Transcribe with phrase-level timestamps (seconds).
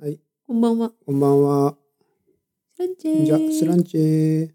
[0.00, 0.92] はい、こんばんは。
[1.06, 1.76] こんばんは。
[2.76, 4.52] スランチェーじゃあ、スランチェ今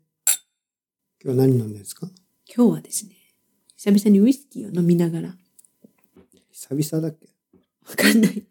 [1.22, 2.08] 日は何飲んでるんですか？
[2.56, 3.16] 今日はですね、
[3.76, 5.36] 久々にウイスキーを飲みながら、わ
[6.52, 7.28] 久々だっけ？
[7.96, 8.44] かんない。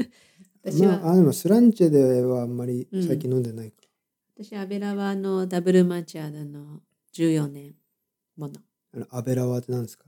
[0.64, 3.82] 私は、まあ、あでもスランチェではあんまり最近飲んでないか。
[4.36, 6.80] 私、アベラワのダブルマチャーダの
[7.12, 7.74] 14年
[8.36, 8.54] もの。
[8.94, 10.04] あのアベラワって何ですか？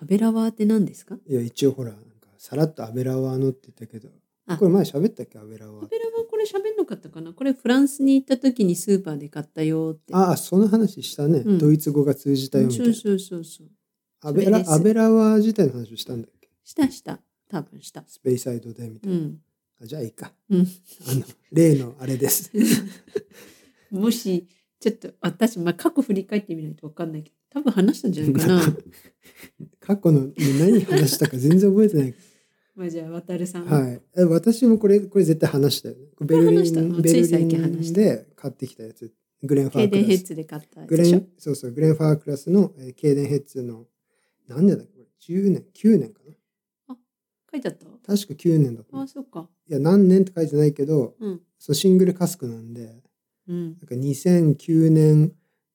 [0.00, 1.18] アベラワって何ですか？
[1.26, 4.12] いや、一応ほら、なんかさらっとアベラワのって言ったけど、あ
[4.58, 5.86] これ前喋ったっけアベラワア。
[5.86, 7.32] ベラワこれ喋んなかったかな？
[7.32, 10.14] これフランスに行った時にスーパーで買ったよって。
[10.14, 12.86] ああ、その話したね、うんドイツ語が通じたよみたいな。
[12.86, 13.66] そうそうそうそう。
[14.20, 16.48] アベラアベラワ自体の話をしたんだっけ？
[16.64, 17.20] したした。
[17.48, 18.04] 多分した。
[18.06, 19.20] スペイサイドでみたいうな。
[19.26, 19.38] ん。
[19.82, 20.32] あじゃあいいか。
[20.48, 20.60] うん。
[20.60, 21.22] あの、
[21.52, 22.50] 例のあれです。
[23.90, 24.46] もし、
[24.80, 28.62] ちょっと私、まあ、過去振り返ってみないと分かんないけど、多分話したんじゃないかな。
[29.80, 32.14] 過去の何話したか全然覚えてない。
[32.74, 33.66] まあじゃあ、渡るさん。
[33.66, 34.00] はい。
[34.16, 36.06] え私もこれ、これ絶対話したよね。
[36.20, 39.12] ベルリ話したン、のベルリ最近話したンで買ってきたやつ。
[39.42, 40.06] グレンファークラス。
[40.06, 43.86] ヘッズで買ったグレン、そうそう、グレンファークラスの、えーケイデンヘッズの、
[44.48, 44.92] 何年だっけ？
[44.94, 45.06] これ
[45.36, 46.96] ?10 年 ?9 年かな？
[47.52, 47.84] 書いてあった？
[48.16, 48.98] 確か9年だった。
[49.00, 49.50] あ、いそっか。
[49.68, 51.40] や、何年って書いてないけど、うん。
[51.58, 53.02] そうシングルカスクなんで、
[53.48, 53.64] うん。
[53.64, 55.32] なんか2009年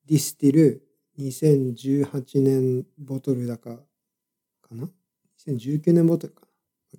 [0.08, 0.84] ディスティル、
[1.20, 3.84] 2018年ボトルだか、
[4.62, 4.90] かな
[5.46, 6.47] ?2019 年ボトルかな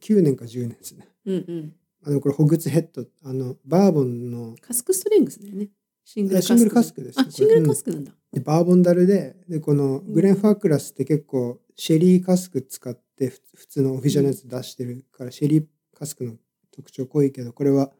[0.00, 1.08] ?9 年か10年ですね。
[1.26, 1.74] うんうん。
[2.04, 5.68] あの、これ、ホグスヘッド、あの、バーボンの、カスクストレングスだよね。
[6.04, 6.46] シングルカスク。
[6.46, 8.12] シングルカスクですあ、シングルカスクなんだ。
[8.32, 16.36] でバーボン樽で、で、このグレンファークラスって結構、シェリーカスク使って、ふ普通のオフィシャルのやつ出してるから、シェリーカスクの
[16.70, 17.90] 特徴濃いけど、これは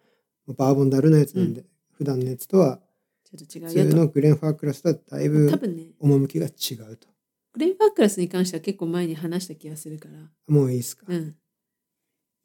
[0.47, 2.81] バーボンダルのやつなんで、普段のやつとは、
[3.25, 3.91] ちょっと違普うよと。
[3.91, 7.09] 通のグレンファークラスとはだいぶ多分ね、趣が違うと。
[7.53, 10.31] グレンファークラスに関しては結構前に話した気がするから。
[10.47, 11.37] もういいですか、うん。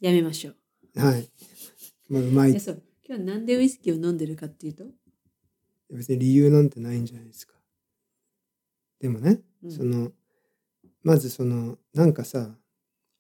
[0.04, 1.00] やめましょう。
[1.00, 1.30] はい。
[2.10, 2.60] まあ、うまいで。
[2.60, 2.84] そう。
[3.08, 4.84] 今日なんでウイスキーを飲んでるかっていうと、
[5.90, 7.54] 別に理由なんてないんじゃないですか。
[9.00, 10.12] でもね、うんその、
[11.04, 12.54] まずその、なんかさ、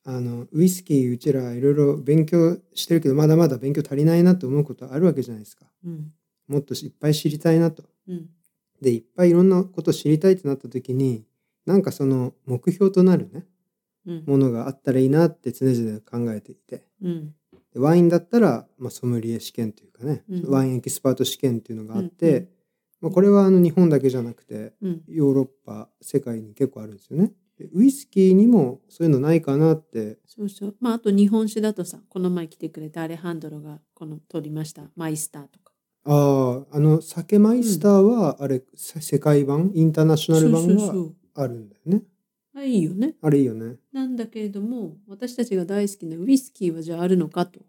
[0.03, 5.65] あの、ウイスキーうちらいろいろ勉強してるけど、まだまだ勉強足りないなと思うことあるわけじゃないですか。
[5.85, 6.11] うん。
[6.49, 7.85] もっといっぱい知りたいなと。
[8.09, 8.29] うん。
[8.81, 11.25] で、いっぱいいろんなことを知りたいってなった時に、
[11.65, 13.45] なんかその目標となるね、うん。
[14.05, 16.85] ものがあったらいいなって常々考えていて。
[17.01, 17.33] うん。
[17.73, 22.47] でワインだったら、まあ、ソムリエ試験というかね、うんワインエキスパート試験っていうのがあっうんて、うん
[23.01, 25.01] まあ、これはあの日本だけじゃなくてうん。
[25.07, 27.31] ヨーロッパ世界に結構あるんですよね。
[27.57, 30.75] でウイスキーにもそういうのないかなってそうそう。
[30.79, 35.71] まあ、あと日本酒だとさ、この前来てくれたアレハンドロがこの取りました、マイスターとか。
[36.05, 39.71] あああの酒マイスターはあれ、せ世界版？
[39.73, 41.11] インターナショナル版が。
[41.35, 42.03] あるんだよね。
[42.55, 43.15] あいいよね。
[43.21, 43.77] あれいいよね。
[43.91, 47.59] なんだけれども、私たちが大好きなウイスキーはじゃああるのかと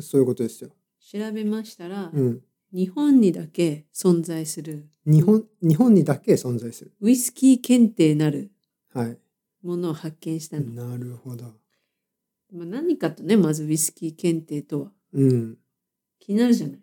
[0.00, 0.70] そういうことですよ。
[1.00, 2.40] 調べましたら、うん。
[2.72, 6.92] 日本にだけ存在する日本日本にだけ存在する。
[7.00, 8.50] ウイスキー検定なる
[8.94, 9.18] はい。
[9.62, 10.66] ものを発見したの。
[10.88, 11.44] なるほど。
[12.52, 15.58] まあ、何かとね、まずウイスキー検定とはうん。
[16.18, 16.80] 気になるじゃない。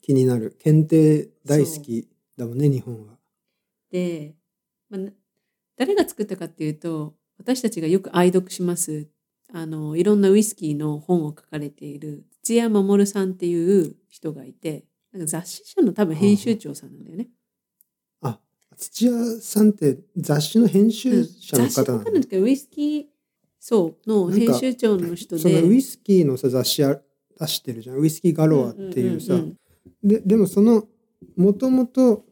[0.00, 0.56] 気になる。
[0.58, 3.14] 検定大好きだもんね日本は。
[3.90, 4.34] で、
[4.90, 5.12] まあ、な
[5.78, 9.06] 誰が作ったかっていうと、私たちがよく愛読します、
[9.52, 17.28] あの、いろんなウイスキーの本を書かれている土屋守さんっていう人がいて、なんか雑誌社の多分編集長さんなんだよね。
[18.22, 18.40] あ、
[18.76, 23.04] 土屋さんって雑誌の編集者の方なんですけど、ウイスキー、
[23.60, 25.42] そう、の編集長の人で。
[25.42, 27.00] そのウイスキーのさ雑誌あ
[27.40, 27.98] 出してるじゃん。
[27.98, 29.34] ウイスキーガロアっていうさ。
[30.02, 30.88] ででもその
[31.36, 32.24] もともと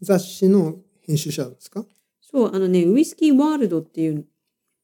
[0.00, 1.84] 雑誌の編集者ですか？
[2.30, 4.26] そう、あのね、ウイスキーワールドっていう、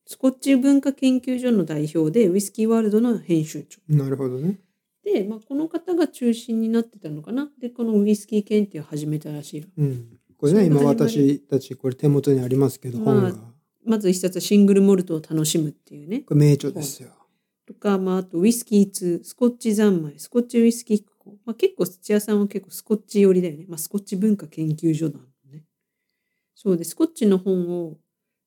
[0.07, 3.81] スコッチ文化研究所の代表で、ウイスキーワールドの編集長。
[3.89, 4.61] なるほどね。
[5.05, 7.51] で、まあ、この方が中心になってたのかな。
[7.61, 9.67] で、このウイスキー検定を始めたらしいの。
[9.79, 10.19] うん。
[10.39, 13.39] これね今私たちこれ手元にありますけどまあ本が。
[13.85, 16.21] まず一冊はシングルモルトを楽しむっていうね。
[16.21, 17.11] これ名著ですよ。
[17.67, 21.03] とか、まあ、あとウイスキー2、スコッチ三昧、スコッチウイスキー。
[21.45, 23.65] まあ、結構土屋さんは結構スコッチ寄りだよね。
[23.69, 25.25] まあ、スコッチ文化研究所なのね。
[26.57, 27.99] そうで、スコッチの本を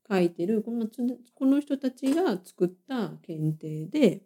[0.10, 0.98] 書いてる、このつ
[1.36, 4.24] この人たちが作った検定で、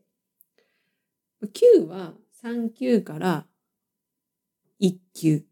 [1.44, 3.46] 9は3級から
[4.80, 5.44] 1級。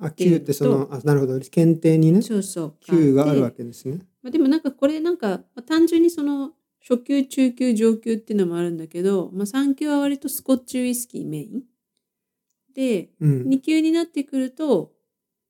[0.00, 1.40] あ、Q ってその、あ、なるほど。
[1.40, 2.76] 検定にね、そうそう。
[2.80, 3.58] Q があるわけ。
[3.58, 3.98] けですね。
[4.22, 11.62] まあ、でもなんかこれなんか、まあ、単純にその初級、中級、上級っていうのもあるんだけど、まあ、3級は割とスコッチウイスキーメイン。
[12.72, 13.42] で、うん。
[13.48, 14.92] 2級になってくると、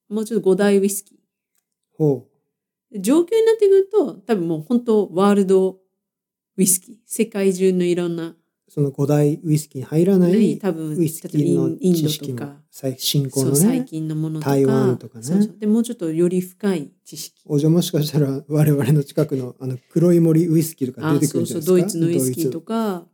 [0.08, 1.17] もうちょっと5大ウイスキほー。
[2.90, 5.78] で上級になってくると、多分もう本当ワールド
[6.56, 6.94] ウイスキー。
[7.04, 8.36] 世界中のいろんなう。
[8.70, 15.24] その五大ウイスキーに入らない多分ウイスキーのインインドとか最新興のそう最ね近のものとか台湾とかね。
[15.24, 15.58] そうそう。
[15.58, 17.42] でもうちょっとより深い知識。
[17.46, 21.74] おじゃもしかしたら我々の近くのあの黒い森ウイスキーとか出てくるんじゃないですか。
[21.74, 23.06] うそうドイツのウイスキーとか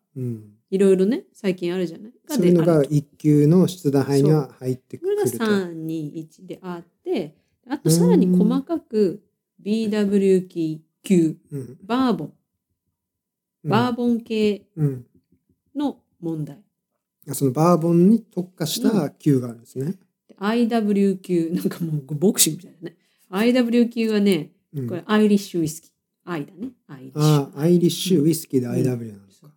[0.71, 2.13] いろいろね最近あるじゃない？
[2.27, 5.39] そういうのがであると一級の出題杯には入ってくこれがると。
[5.39, 7.37] 321であって
[7.69, 9.22] あとさらに細かく
[9.62, 10.46] BW
[11.02, 11.78] 級うん。
[11.82, 12.32] バーボン。
[13.64, 15.06] バーボン系うん
[15.75, 16.62] の問題、
[17.28, 19.94] あそのバーボンに特化した級があるんですね。
[20.28, 22.96] で IW 級なんかもうボクシングみたいなね。
[23.31, 24.88] IW 級はねうん。
[24.88, 25.90] これアイリッシュウイスキー。
[26.26, 26.69] I だね。
[26.87, 27.58] アイリッシュ。
[27.61, 28.75] アイリッシュウイスキーでうん。
[28.75, 29.49] IW なんですか。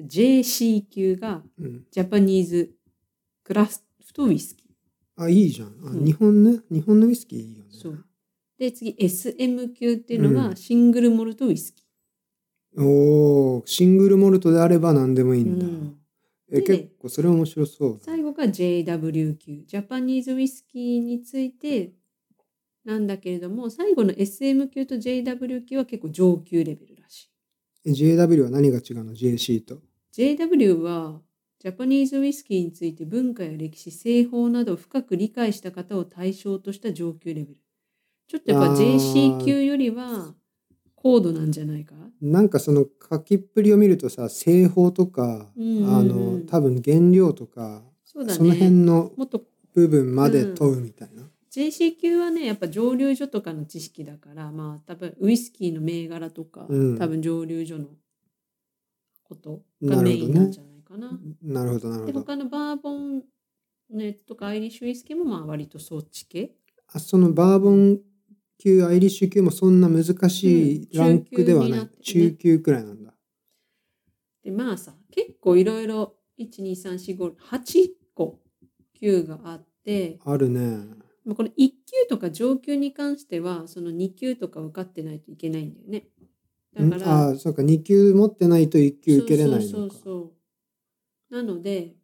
[0.00, 1.64] JC 級がう。
[1.64, 2.70] ん、ジャパニーズ
[3.44, 3.78] クラフ
[4.14, 4.67] トウイスキー
[5.18, 5.68] あ、いいじゃん。
[5.68, 6.60] あうん日本ね。
[6.70, 7.70] 日本のウイスキーいいよね。
[7.72, 8.04] そう
[8.58, 11.84] で次 SM 級っていうのうんがシングルモルトウイスキ
[12.76, 15.66] おお、シングルモルトであれば何でもいいー、んだ。
[15.66, 15.94] うん
[16.50, 18.00] え、で結構それ面白そう。
[18.02, 21.92] 最後が JW 級ジャパニーズウイスキーについて
[22.84, 27.24] なんだけれども最後の SM 級と JW 級は結構上級レベルらし
[27.84, 29.82] いえ JW は何が違うの ?JC と
[30.14, 31.20] ？JW は
[31.60, 37.56] ジャパニーズウイスキーについて文化や歴史製法などを深く理解した方を対象とした上級レベル。
[38.28, 40.34] ちょっとやっぱ JC 級よりは
[40.94, 41.94] 高度なんじゃないか？
[42.20, 45.96] なんかその書きっぷりを見るとさ、製法とか、うんうんうん。
[45.96, 48.38] あの、多分原料とか、そうだね。
[48.38, 49.12] その辺の
[49.74, 51.22] 部分まで問うみたいな。
[51.50, 56.98] JC 級はねやっぱ蒸留所とかの知識だからまあ多分ウイスキーの銘柄とか、うん。
[56.98, 57.86] 多分蒸留所の
[59.24, 60.77] ことがメインなんじゃない？
[60.88, 61.18] かな。
[61.42, 62.12] なるほど、なるほど。
[62.12, 63.22] で他のバーボン
[63.90, 66.52] のやつとかアイリッシュウイスキーもまあ割とそっち系？
[66.92, 68.00] あそのバーボン
[68.58, 71.70] 級、アイリッシュ級もそんな難しいうんランクではない。
[71.70, 73.14] 中級になってね中級くらいなんだ。
[74.42, 78.38] でまあさ結構いろいろ12345個
[78.94, 80.60] 級があってあるね。
[81.24, 81.74] まあこれ1級
[82.08, 86.06] とか上級に関してはその2級とか受かってないといけないんだよね。
[86.74, 89.94] だんからあそうか、2級持ってないと1級受けれないそうのか。
[89.94, 90.17] そうそうそう
[91.30, 91.94] なので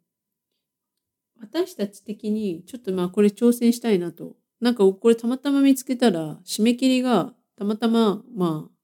[1.41, 8.75] 私たち的にちょっとまあこれ挑戦したいなとなんかこれたまたま見つけたら締め切りがたまたままあ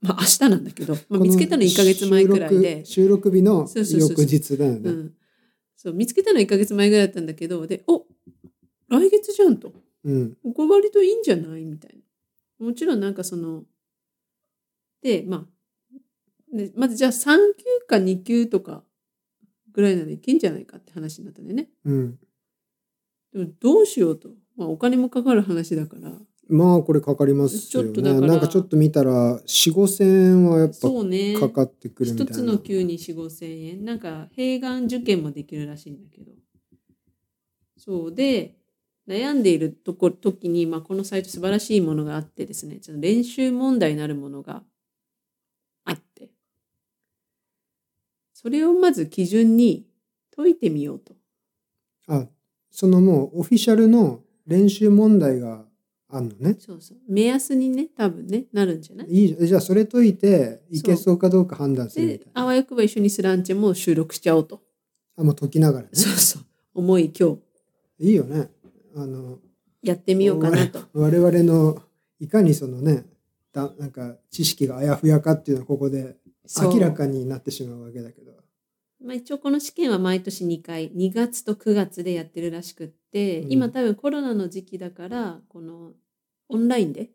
[0.00, 4.90] まあ明日なんだけど、まあ、見つけたの1ヶ月前くらいで、収録日の翌日だよね。
[4.90, 5.12] うん、
[5.76, 8.04] そう見つけたの1ヶ月前ぐらいだったんだけどでお
[8.90, 9.72] 来月じゃんと
[10.04, 10.36] うん。
[10.42, 11.96] ここ割といいんじゃないみたい
[12.60, 12.66] な。
[12.66, 13.64] もちろんなんかその、
[15.02, 15.46] で、ま
[16.52, 18.83] あ、でまずじゃあ3級か2級とか
[19.74, 21.68] ぐらいならいけんじゃないかって話になったんだよね。
[21.84, 22.18] うん。
[23.32, 24.30] でもどうしようと。
[24.56, 26.12] まあお金もかかる話だから。
[26.48, 27.88] まあこれかかりますよね。
[27.88, 30.88] ちょっとだからなんかちょっと見たら4、5千円はやっぱ。
[31.40, 32.32] かかってくるみたいな。
[32.32, 33.84] 一つの級に4、5千円。
[33.84, 36.32] なんか、併願受験もできるらしいんだけど。
[37.76, 38.56] そうで、
[39.08, 44.62] 悩んでいるとこ時に、まあ、このサイト素晴らしいものがあってですね、ちょっと練習問題になるものが
[45.84, 46.30] あって、
[48.44, 49.86] それをまず基準に
[50.36, 51.14] 解いてみようと。
[52.08, 52.26] あ、
[52.70, 55.64] そのもうオフィシャルの練習問題が
[56.10, 56.56] あるのね。
[56.58, 56.98] そうそう。
[57.08, 59.08] 目安にね、多分ね、なるんじゃない？
[59.08, 59.46] いいじゃん。
[59.46, 62.42] じゃあそれ解いていけそうかどうか判断するみでたい、な。
[62.42, 64.60] あわよくば一緒にスランチェも収録しちゃおうと。
[65.16, 65.90] あ、もう解きながらね。
[65.94, 66.42] そうそう。
[66.74, 67.38] 思い今日
[68.06, 68.50] いいよね。
[68.94, 69.38] あの、
[69.82, 70.80] やってみようかなと。
[70.92, 71.80] 我々の
[72.20, 73.06] いかにそのね、
[73.54, 76.16] だなんか知識があやふやかっていうのはここで
[76.60, 78.32] 明らかになってしまうわけだけど。
[79.02, 83.52] まあ、一応この試験は毎年2回2月と9月でやってるらしくって、うん。
[83.52, 85.92] 今多分コロナの時期だからこの
[86.48, 87.10] オンラインで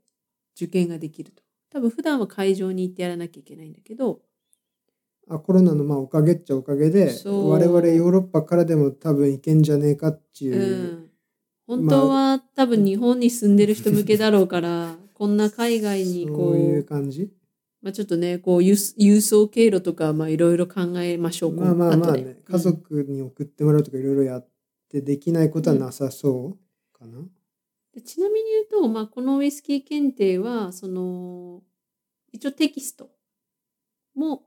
[0.56, 1.42] 受験ができると。
[1.72, 4.22] 多分普段は会場に行ってやらなきゃいけないんだけど。
[5.32, 11.10] あコロナのまあおかげっちゃおかげで我々ヨーロッパからでも多分いけんじゃねえかってういう、ん。
[11.68, 17.32] 本当は多分日本に住んでる人向けだろうからこんな海外にこういう感じ
[17.82, 21.54] まあ、ちょっとねこう輸輸送経路とかまあいろいろ考えましょう。
[21.54, 22.38] まあまあまあね。
[22.44, 24.48] 家族に送ってもらうとかいろいろやっ
[24.90, 27.20] てできないことはなさそうかな、
[27.94, 31.62] でちなみに言うと、まあ、このウイスキー検定はその
[32.34, 33.10] 一応テキスト
[34.14, 34.44] も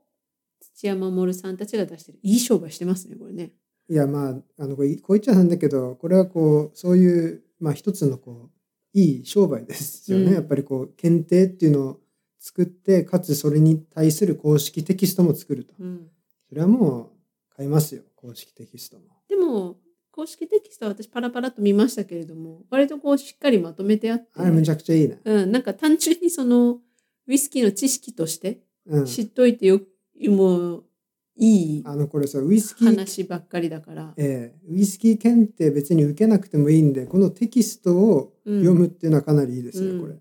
[0.59, 2.19] 土屋守さんたちが出してる。
[2.21, 3.51] いい商売してますねこれね。
[3.89, 8.49] いやまああのこれこう言っちゃなんだけどこれはこうそういうまあ一つのこ
[8.93, 10.33] ういい商売ですよね、うん。
[10.33, 11.99] やっぱりこう検定っていうのを
[12.45, 15.73] 作ってかつそれに対する公式テキストも作ると。
[15.79, 16.09] うん、
[16.49, 17.11] それはも
[17.53, 19.03] う買いますよ公式テキストも。
[19.29, 19.77] でも
[20.11, 25.21] 公式テキストは私パラパラと見ましたけれども割とこうしっかりまとめてあって、あれむちゃくちゃいいね。
[25.23, 26.79] うん、なんか単純にその
[27.27, 29.05] ウイスキーの知識としてうん。
[29.05, 29.79] 知っといてよ、
[30.27, 30.83] もう
[31.37, 38.59] いいあのこれさウイスキー、話ばっかりだから、えーウイスキー検定別に受けなくてもいいんでこのテキストをうん。
[38.59, 40.01] 読むっていうのはかなりいいですね、うん。
[40.01, 40.15] これ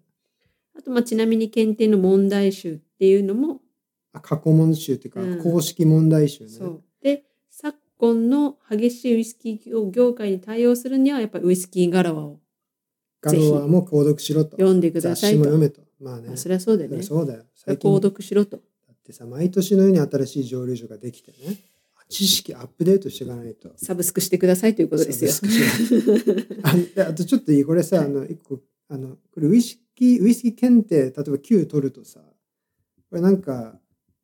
[0.77, 3.61] あとまあちなみに検定の問題集っていうのも、
[4.13, 5.43] あ過去問集っていうか、うん。
[5.43, 6.51] 公式問題集ね。
[6.51, 6.83] そう。
[7.03, 12.41] で昨今の激しいウイスキー業界に対応するにはやっぱりウイスキーガラワを
[13.21, 14.53] ガロワも購読しろと。
[14.53, 15.45] 読んでくだ雑さいと。
[15.45, 15.83] 読めと。
[16.01, 16.29] まあね。
[16.29, 17.03] まあそれはそうだよね。
[17.03, 17.45] そうだよ。
[17.55, 17.91] 最近。
[17.91, 18.57] 購読しろと。
[18.57, 18.63] だ
[18.93, 21.57] ってさ毎年のように新しい蒸留所ができてね。
[22.09, 23.71] 知識アップデートしていかないと。
[23.77, 25.31] サブスクしてくださいということですよ。
[26.63, 27.65] あであとちょっといい。
[27.65, 32.21] これさ、あの一個あのこれウイスキーウイスキー検定例えば9取るとさ
[33.11, 33.79] これなんか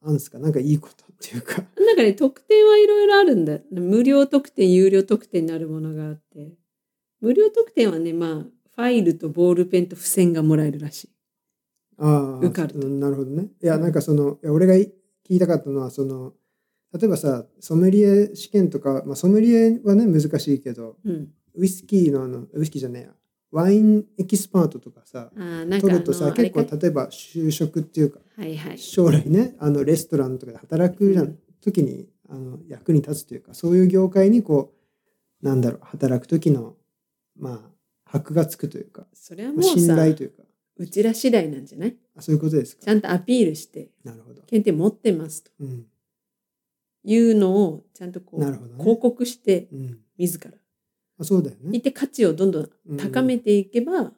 [0.05, 3.59] あんすかなんかいいことっていうかなんかね、特典はいろいろあるんだ。
[3.73, 6.53] 無料特典、有料特典になるものがあって。
[7.21, 11.11] 無料特典はね、まあ、ファイルとボールペンと付箋がもらえるらしい。
[11.99, 14.93] ああ受かるとなるほどねいやなんかそのいや俺がい
[15.29, 16.33] 聞いたかったのはその
[16.93, 21.29] 例えばさソムリエ試験とか、まあ、ソムリエはね難しいけどうん。
[21.57, 23.09] ウイスキーのあのウイスキーじゃねえや
[23.51, 28.79] ワインエキスパートとかさ取るとさ結構例えば就職っていうかはいはい。
[28.79, 31.29] 将来ねあのレストランとかで働くじゃうん。
[31.29, 34.73] ん時にあの役に立つというかそういう業界にこ
[35.43, 36.77] うなんだろう働く時の
[37.39, 37.71] まあ
[38.05, 40.43] 箔がつくというかそれはもう信さ、頼というか。
[40.81, 41.97] うちら次第なんじゃない？
[42.17, 42.85] あそういうことですか？
[42.85, 45.51] ちゃんとアピールして、なるほど、検定持ってますと。
[45.59, 45.87] うん。
[47.03, 48.57] いうのをちゃんとこう、ね。
[48.79, 50.53] 広告して、うん、自ら。
[51.19, 51.77] あそうだよね。
[51.77, 52.97] いて価値をどんどんうん。
[52.97, 54.13] 高めていけば、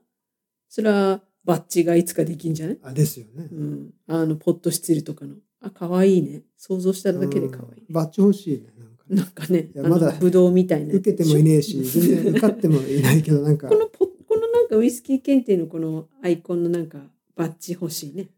[0.69, 2.79] それはバッジがいつかできんじゃない？
[2.83, 3.49] あですよね。
[3.51, 3.95] うん。
[4.07, 5.37] あの、ポットスチルとかの。
[5.63, 6.43] あ、可愛いね。
[6.57, 9.05] 想像しただけで可愛い、うんバッジ欲しいねなんか。
[9.09, 10.95] ねなんかね、まだの、ぶどうみたいな。
[10.95, 13.69] 受けてもいねえし 全然受かってもいないけどなんか。
[13.69, 18.29] このポ、このなんかウイスキー検定のこのアイコンのなんかバッジ欲しいね。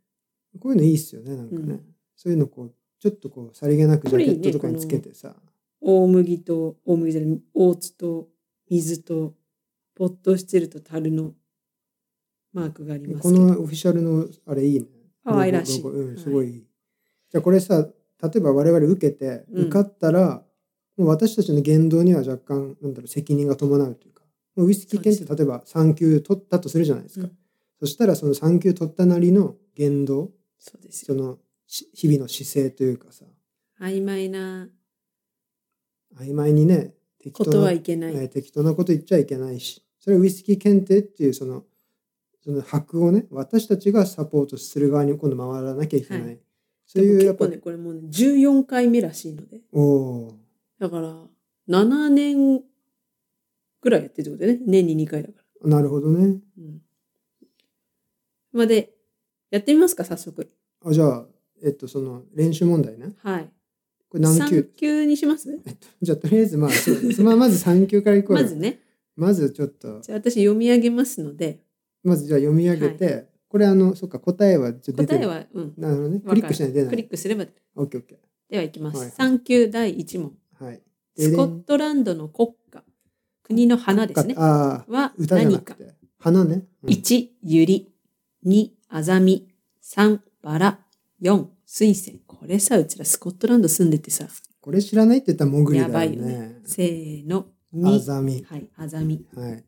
[0.59, 1.81] こういうのいいっすよねなんかね、うん。
[2.17, 5.35] そういうのこうちょっとこうさりげなくジャケットとかにつけてさ、
[5.81, 8.29] 大麦と、大麦じゃない、オーツと
[8.73, 9.35] 水と、
[9.95, 11.33] ポットスチルと樽の
[12.55, 13.31] マークがありますこ。
[13.31, 14.87] のオフィシャルのあれいいね。
[15.25, 16.67] 可愛らしいうん、はいすごいいい。
[17.31, 17.87] じゃあこれさ、
[18.23, 20.43] 例えば我々受けてうん受かったら、
[20.97, 24.23] もう私たちの言動には若干なんだろう責任が伴うというか、
[24.57, 27.27] もうウイスキー検定例えば3級取ったとするじゃないですか。
[27.27, 27.37] うん
[27.81, 31.17] そしたらその3級取ったなりの言動、そうですよ。
[31.17, 33.25] そのし日々の姿勢というかさ、
[33.81, 34.69] 曖昧な
[36.17, 38.15] 曖昧にね、適ことはいけない。
[38.15, 41.65] えー適当なこと言っちゃいけないし、それはウイスキー検定っていうその、
[42.45, 46.23] その箔をね、私たちがサポートする側に今度回らなきゃいけない。
[46.25, 46.39] はい
[46.93, 49.63] そういうやっぱね、これもうね、14回目らしいので。
[49.73, 50.35] おお
[50.79, 51.17] だから、
[51.67, 52.63] 7年
[53.81, 54.65] ぐらいやってるってことだよね。
[54.67, 55.69] 年に2回だから。
[55.69, 56.39] ー、なるほどね。
[56.59, 56.83] うん。
[58.53, 58.93] まあで、
[59.51, 60.53] やってみますか、早速。
[60.85, 61.27] あじゃあ、
[61.63, 63.15] えっと、その練習問題ね。
[63.23, 63.51] はい。
[64.13, 65.59] これ何級3級にします？
[65.65, 67.23] えっと、じゃあとりあえずまあ、そうです。
[67.23, 68.79] まあ、まず3級からいこうよまずね。
[69.17, 71.61] まずちょっと、じゃあ私読み上げますので、
[72.03, 75.21] まずじゃあ読み上げて、これあの、そっか、答えはちょっと出てる。
[75.21, 75.75] 答えは、うん。
[75.79, 76.21] なるほどね。
[76.21, 76.91] クリックしないと出ない。
[76.91, 77.47] クリックすれば。
[77.77, 78.19] オッケーオッケ
[78.51, 78.99] では、いきます。
[78.99, 80.33] はいはい3級第1問。
[80.61, 80.65] ー。
[80.65, 80.83] はい。
[81.17, 82.85] でスコットランドの国歌、
[83.43, 84.35] 国の花ですね。
[84.37, 85.75] ああ、は歌じゃな何か。
[85.75, 85.95] くて。
[86.19, 86.65] 花ね。
[86.83, 87.93] うん1、ユリ。
[88.47, 89.49] 2、アザミ。
[89.83, 90.81] 3、バラ。
[91.21, 92.21] 4、水仙。
[92.43, 94.27] これさ、うちらスコットランド住んでてさ、
[94.61, 95.95] これ知らないって言ったらモグリだよね。
[95.95, 96.61] やばいよね。
[96.67, 97.47] せーの。
[97.73, 98.45] ア2、ザミ。
[98.49, 99.25] はい、アザミ。
[99.33, 99.65] はい。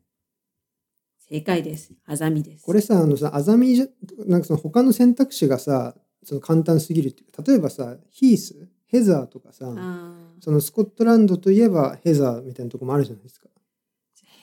[1.29, 1.93] 正解です。
[2.05, 2.65] アザミです。
[2.65, 3.87] これさ、あのさ、アザミじゃ、
[4.27, 9.73] なんかその他の選択肢がさ、その簡単すぎるっていうか、例えばさ、ヒース、ヘザーとかさ、
[10.41, 13.47] そのスコットランドといえばヘザーみたいなとこもあるじゃないですか。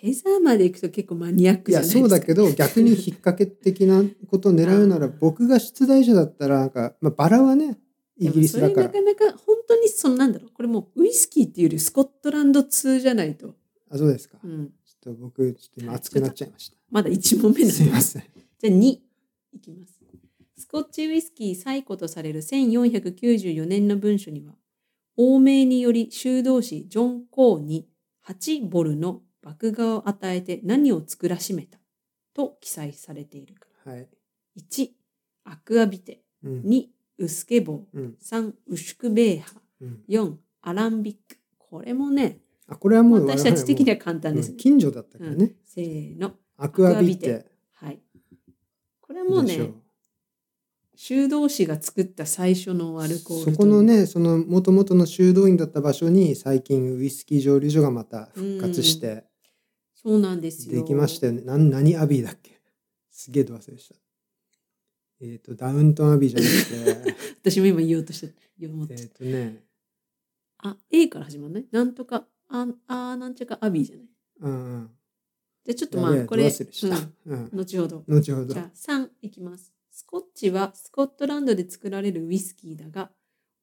[0.01, 2.17] ヘザーまで行くと結構マニアックいや、じゃないですか。
[2.17, 7.79] そうだけど、逆に引っ掛け的なことを狙うなら、僕が出題者だったら、なんか、まあ、バラはね、
[8.23, 8.93] イギリスだからそ。
[8.95, 13.55] れなかなか本当にそのなんだろうこれもうウイスキーっていうよりスコットランド通じゃないと、
[13.91, 14.39] あ、そうですか。
[14.43, 16.77] うん、ちょっと僕、ちょっと今熱くなっちゃいました。
[16.91, 18.23] まだ1問目なんですいません。
[18.59, 18.99] じゃあ2
[19.55, 20.01] いきます
[20.57, 24.55] スコッチウイスキー最古とされる1494年の文書には
[25.17, 27.89] 欧米により修道士ジョン・コーに
[28.27, 31.79] 8ボルの麦芽を与えて何を作らしめた
[32.35, 34.09] と記載されているからはい。
[34.59, 34.91] 1
[35.45, 36.61] アクアビテうん。
[36.63, 36.85] 2
[37.19, 38.17] ウスケボーうん。
[38.23, 40.03] 3ウシュクベーハうん。
[40.09, 44.57] 4アランビックこれもねあ、これはもう、私たち的には我簡単ですね。
[44.57, 45.55] 近所だったからね。
[45.65, 46.35] せーの。
[46.57, 47.47] アクアビテ。
[47.73, 48.01] はい。
[49.01, 49.73] これはもね、
[50.95, 59.25] 修道士が作った最初のアルコールそうこのねその元々の修道院だった場所に最近ウイスキー蒸留所がまた復活して
[59.95, 60.81] そうなんですよ。
[60.81, 61.43] できましたよね。
[61.43, 62.61] なん何アビーだっけ？
[63.11, 63.97] すげえど忘れした。
[65.23, 67.17] えっ、とダウントンアビーじゃなくて
[67.51, 69.65] 私も今言おうとして、言おうとえっとね
[70.59, 71.67] あ、A から始まるね。
[71.73, 74.07] なんとか、あ、あなんちゃかアビーじゃない？
[74.41, 74.91] うん。
[75.65, 76.45] で、ちょっとまあ、これ。
[76.45, 77.33] うん。
[77.33, 78.05] うん後ほど。
[78.07, 78.59] 後ほどじ。
[78.59, 79.73] ゃあ3いきます。
[79.91, 83.13] スコッチはスコットランドで作られるウイスキーだが、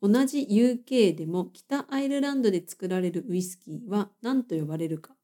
[0.02, 5.16] 同じ UK でも北アイルランドで作られるウイスキーは何と呼ばれるか？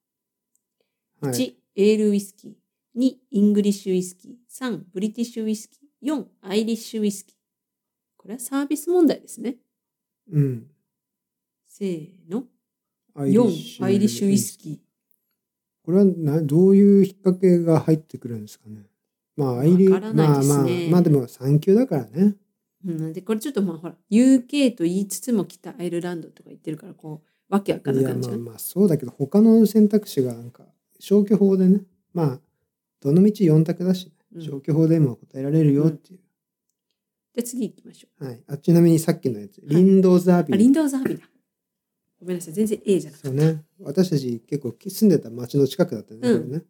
[1.22, 1.34] はい。
[1.34, 2.56] 1、エールウイスキー。
[3.00, 4.36] 2、イングリッシュウイスキー。
[4.50, 5.85] 3、ブリティッシュウイスキー。
[6.03, 7.35] 4、アイリッシュウイスキー。
[8.17, 9.57] これはサービス問題ですね。
[10.31, 10.67] うん。
[11.65, 12.43] せーの。
[13.13, 14.77] アイリッ4、シュアイリッシュウイスキー。
[15.83, 18.87] これはなどういう引っ掛けが入ってくるんですかね。
[19.37, 22.35] まあ、アイリわからないですねまあまあ、まあでも3級だからね。
[22.85, 28.37] うん、でこれちょっとまあほら UK と言いつつも北アイルランドとか言ってるからこうわけわかんなくなっちゃう。
[28.37, 30.63] まあまあそうだけど他の選択肢がなんか
[30.99, 31.81] 消去法でね
[32.13, 32.39] まあ
[33.01, 40.44] どのみち4択だし、うん消去法でも答えられるよっていう、じゃあ次行きましょはい、あちなみにさっきのやつ、リンドザーう。
[40.46, 41.25] ビー、あリンドーザービーだ。
[42.20, 42.54] ごめんなさい。
[42.54, 43.27] 全然 A じゃなかった。
[43.27, 43.63] そうね。
[43.82, 46.42] 私たち結構住んでた町の近くだったよね、うん。
[46.44, 46.63] これね。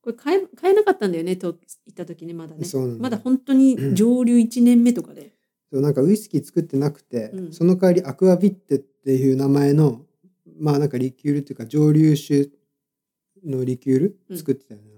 [0.00, 1.56] これ買え買えなかったんだよねと行
[1.90, 2.64] った時ねまだね。
[2.64, 5.32] そうなんだまだ本当に上流1年目とかで。
[5.70, 7.52] そうなんかウイスキー作ってなくて、うん。
[7.52, 10.02] その代わりアクアビッテっていう名前の
[10.58, 12.48] まあなんかリキュールっていうか蒸留酒
[13.44, 14.38] のリキュールうん。
[14.38, 14.97] 作ってたよね、な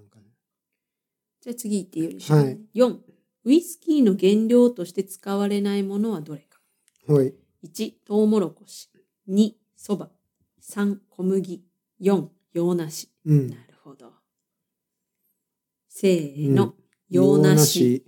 [1.41, 2.59] じゃあ次行ってよりしょはい。
[2.75, 2.97] 4
[3.45, 6.59] ウイスキーの原料として使われないものはどれか。
[7.07, 7.33] はい。
[7.65, 8.89] 1トウモロコシ。
[9.27, 10.11] 2そば。
[10.61, 11.63] 3小麦。
[11.99, 13.09] 4洋梨。
[13.25, 13.47] うん。
[13.47, 14.13] なるほど。
[15.89, 16.73] せーの、うん。
[17.09, 18.05] 洋梨。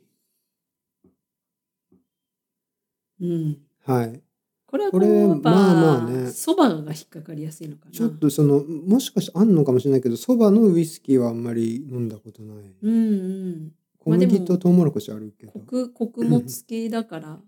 [3.19, 3.57] うん。
[3.85, 4.32] はい
[4.73, 5.37] これはこれまあ
[5.75, 7.91] まあねそばが引っかかりやすいのかな。
[7.91, 13.17] ちょっとそのもしかしてあんのかもしれないけどそばのウイスキーはあんまり飲んだことないうんう
[13.49, 13.71] ん。
[13.99, 17.39] 小麦とトウモロコシあるけど、穀穀物系だから。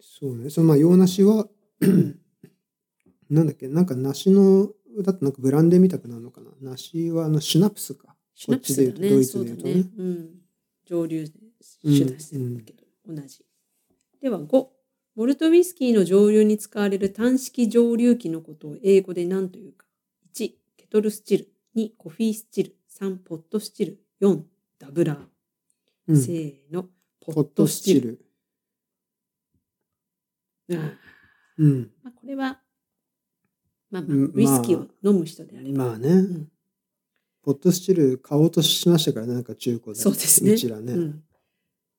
[0.00, 1.48] そうねそのまあ洋梨は
[3.28, 4.68] なんだっけなんか梨の
[5.00, 8.88] だってなんかブランデーみたくなるのかな梨はあのシュナプスかシュナプスだね。
[8.90, 9.84] こっちで言うとドイツで言うとねね。
[9.98, 10.28] うん。
[10.86, 11.32] 上流で
[11.62, 13.44] シュナプスだけど、同じ。
[14.20, 14.66] では5。
[15.14, 19.86] モルトウイスキーの蒸留に使われる単式蒸留機のことを英語で何というか。
[20.34, 21.48] 1、ケトルスチル。
[21.76, 22.76] 2、コフィースチル。
[22.98, 23.98] 3、ポットスチル。
[24.22, 24.40] 4、
[24.78, 25.18] ダブラー。
[26.08, 26.84] うんせーの、
[27.20, 28.24] ポポットスチル
[30.68, 30.76] ま
[32.04, 32.60] あ、これは、
[33.90, 35.84] まあまあ、うんウイスキーを飲む人であれば。
[35.88, 36.48] まあね、ん
[37.42, 40.52] ポットスチル買おうとしましたからねなんか中古でそうですね。
[40.52, 41.24] うちらね、うん、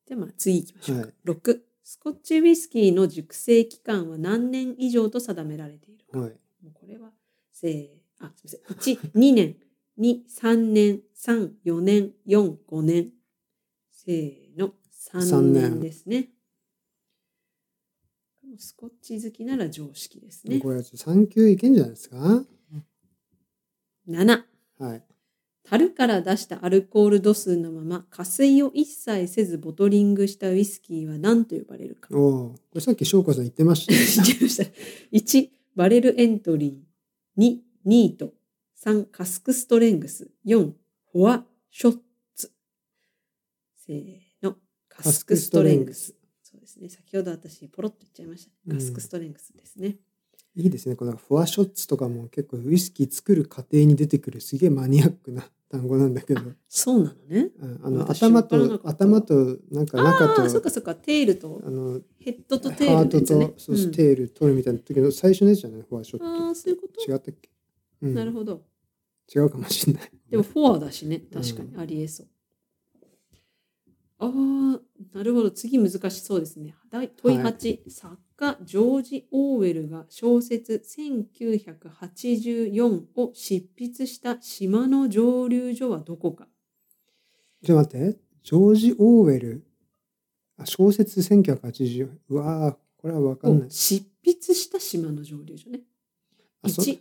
[0.08, 1.04] ではまあ次行きましょうか。
[1.04, 6.20] はい6、スコッチウイスキーの熟成期間は何年以上と定められているか？
[6.20, 6.32] はい
[6.64, 7.12] もうこれは、
[7.52, 7.88] せー、
[8.20, 8.96] あ、すみません。
[8.98, 9.58] 1、2年、
[10.00, 13.12] 2、3年、3、4年、4、5年。
[13.92, 14.70] せーの、
[15.12, 16.30] 3三年年ですね。
[18.58, 20.60] スコッチ好きなら常識ですね。
[20.60, 22.46] これ3級いけんじゃないですか
[24.08, 24.44] ？7、
[24.80, 25.04] はい
[25.64, 32.10] 樽から出したアルコール度数のまま加水を一切せずボトリングしたウイスキーは何と呼ばれるか。
[32.10, 34.64] これさっき翔子さん言ってましたね知ってました。
[35.14, 37.42] 1、バレルエントリー。
[37.42, 38.34] 2、ニート。
[38.84, 40.30] 3、カスクストレングス。
[40.46, 40.74] 4、
[41.14, 41.98] フォアショッ
[42.36, 42.52] ツ。
[43.78, 44.58] せーの、
[44.90, 46.14] カスクストレングス。
[46.44, 46.90] そうですね。
[46.90, 48.74] 先ほど私、ポロッと言っちゃいました。
[48.74, 49.96] カスクストレングスですね。
[50.56, 57.50] いいですねこのフォアショッツとかも結構ウイスキー作る過程に出てくるすげえマニアックな単語なんだけどあ、そうなのね。
[57.60, 60.94] うんあの私頭と頭となんか中ああー、そっとかそっか。
[60.94, 63.54] テールとあのヘッドとテーハートルのやつねと。
[63.60, 65.82] そううんテール取るみたいな時の最初のやつじゃない？
[65.82, 67.12] フォアショットああ、そういうこと？
[67.12, 67.50] 違ったっけ、
[68.04, 68.62] うん、なるほど。
[69.36, 71.24] 違うかもしれないでもフォアだしね。
[71.34, 72.28] 確かにありえそう。
[74.20, 75.50] ああ、なるほど。
[75.50, 76.76] 次難しそうですね。
[76.92, 86.50] 第問い8、作家ジョージ・オーウェルが小説1984を執筆した島の蒸留所はどこか？
[87.64, 89.66] ちょっと待ってジョージ・オーウェル
[90.58, 95.82] あ小説1980うわーこれは分かんないを執筆した島の蒸留所ね。
[96.62, 97.00] あそう1、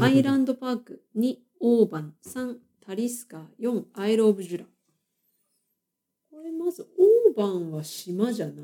[0.00, 1.02] ハイランンドパーク。
[1.16, 2.14] 2、オーバン。
[2.26, 3.46] 3、タリスカ。
[3.60, 4.64] 4、アイル・オブ・ジュラ。
[6.30, 8.56] これまず、オーバンは島じゃない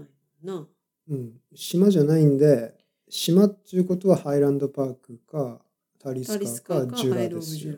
[0.42, 0.66] な？
[1.10, 2.72] うん、島じゃないんで
[3.08, 5.60] 島っていうことはハイランドパークか
[5.98, 7.74] タリスカかかジュラですよ。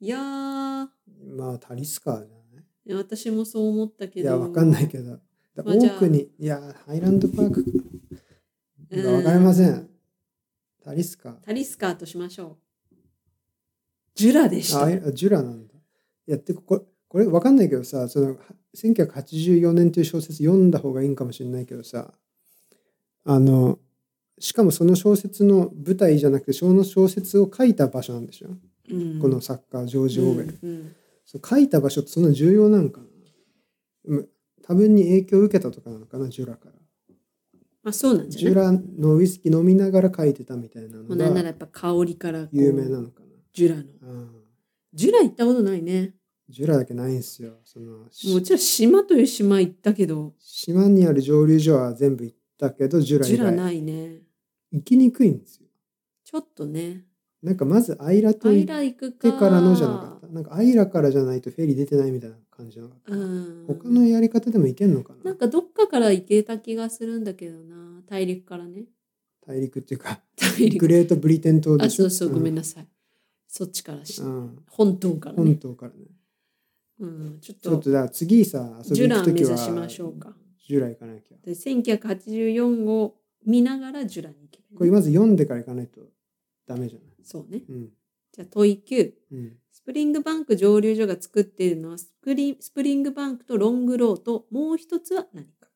[0.00, 0.88] いやー、
[1.36, 2.64] まあタリスカじゃない？
[2.86, 4.28] いや私もそう思ったけど。
[4.28, 5.18] いやわかんないけど。
[5.56, 5.64] 多
[5.98, 7.64] くにいやハイランドパーク。
[8.90, 9.14] うん。
[9.16, 9.88] わかりません。
[10.84, 12.56] タリスカタリスカーとしましょ
[12.92, 12.94] う。
[14.14, 14.82] ジュラでした。
[14.82, 15.74] ああジュラなんだ。
[15.74, 18.36] いやってこここれわかんないけどさその
[18.76, 22.12] 1984年という小説読んだ方がいいんかもしれないけどさ
[23.24, 23.78] あの
[24.38, 28.50] しかもその小説の舞台じゃなくてその小説を書いた場所なんでしょ、
[28.90, 29.18] うん。
[29.20, 30.96] この作家ジョージ・オーウェル、うんうん。
[31.26, 33.06] そう書いた場所ってそんな重要なんかな？
[34.04, 34.28] うん
[34.62, 36.72] 多分に影響を受けたとかなのかなジュラから。
[37.82, 38.54] まあそうなんじゃない？
[38.54, 43.82] ジュラのウイスキー飲みながら書いてたみたいなのもうなんならがやっぱ香りから有名なのかジュラの。
[43.82, 44.30] な、うん、
[44.92, 46.14] ジュラ行ったことないね
[46.48, 47.58] ジュラだけないんですよ。
[47.64, 47.98] その
[48.34, 50.34] もちは島という島行ったけど。
[50.38, 54.22] 島にある蒸留所は全部行ったけどジュラジュラないね。
[54.72, 55.66] 行きにくいんですよ。
[56.24, 57.04] ちょっとね。
[57.42, 60.26] なんかまずアイラと行ってからのじゃなかった。
[60.28, 63.64] なんかアイラからじゃないとフェリー出てないみたいな感じじゃなかった、うん。
[63.66, 65.24] 他のやり方でも行けんのかな。
[65.24, 68.02] なんかどっかから行けた気がするんだけどな。
[68.06, 68.86] 大陸からね。
[69.46, 70.20] 大陸っていうか
[70.78, 72.06] グレートブリテン島でしょ。
[72.06, 72.88] あそうそうごめんななさい、
[73.46, 76.04] そっちからし、うん、本島から本ね、島からね
[77.00, 80.34] うん、ちょっちょっととだ次さ遊びジュラ行く時は目指しましょうか
[80.66, 81.36] ジュラ行かなきゃ。
[81.44, 83.14] で1984を
[83.46, 84.78] 見ながらジュラに行けばいいね。
[84.78, 86.00] これまず読んでから行かないと
[86.66, 87.08] ダメじゃない？
[87.22, 87.62] そうね。
[87.68, 87.92] うん。
[88.32, 89.56] じゃあ問い9うん。
[89.70, 95.68] スプリングバンク蒸留所が作っているのはスプリスプリングバンクとロングローともう一つは何か。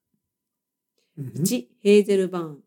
[1.16, 1.26] うん。
[1.28, 2.58] 1ヘーゼルバーン。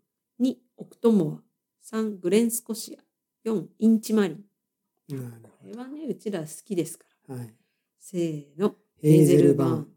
[0.41, 1.95] 2オクトモア。
[1.95, 3.49] 3グレンスコシア。
[3.49, 4.37] 4インチマリン。
[4.37, 5.15] こ
[5.63, 7.35] れはねうちら好きですから。
[7.35, 7.53] はい
[8.07, 8.75] せーの。
[9.01, 9.87] ヘーゼルバーン。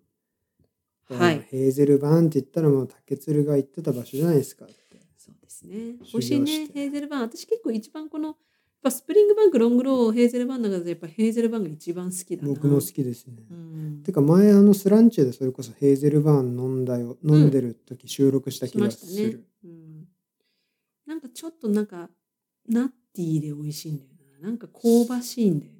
[1.10, 1.46] はい。
[1.50, 4.74] ヘーゼルバーンって言ったらもう竹鶴が行ってた場所じゃないですかって。
[5.18, 5.76] そうですね。
[6.10, 6.68] 欲しいね。
[6.72, 7.22] ヘーゼルバーン。
[7.24, 8.36] 私結構一番このやっ
[8.82, 12.48] ぱスプリングバンクロングローヘーゼルバーンの中でやっぱヘーゼルバーンが一番好きだな。
[12.48, 13.44] 僕も好きですね。
[13.50, 14.02] うん。
[14.02, 19.32] てか前あのスランチェでそれこそヘーゼルバーン飲んだよ飲んでる時収録したし気がすましたね。
[19.32, 20.04] る、、うん、
[21.04, 22.08] なんかちょっとなんか
[22.66, 24.08] ナッティーで美味しいんだよ
[24.40, 24.48] な。
[24.48, 25.77] なんか香ばしいんだよね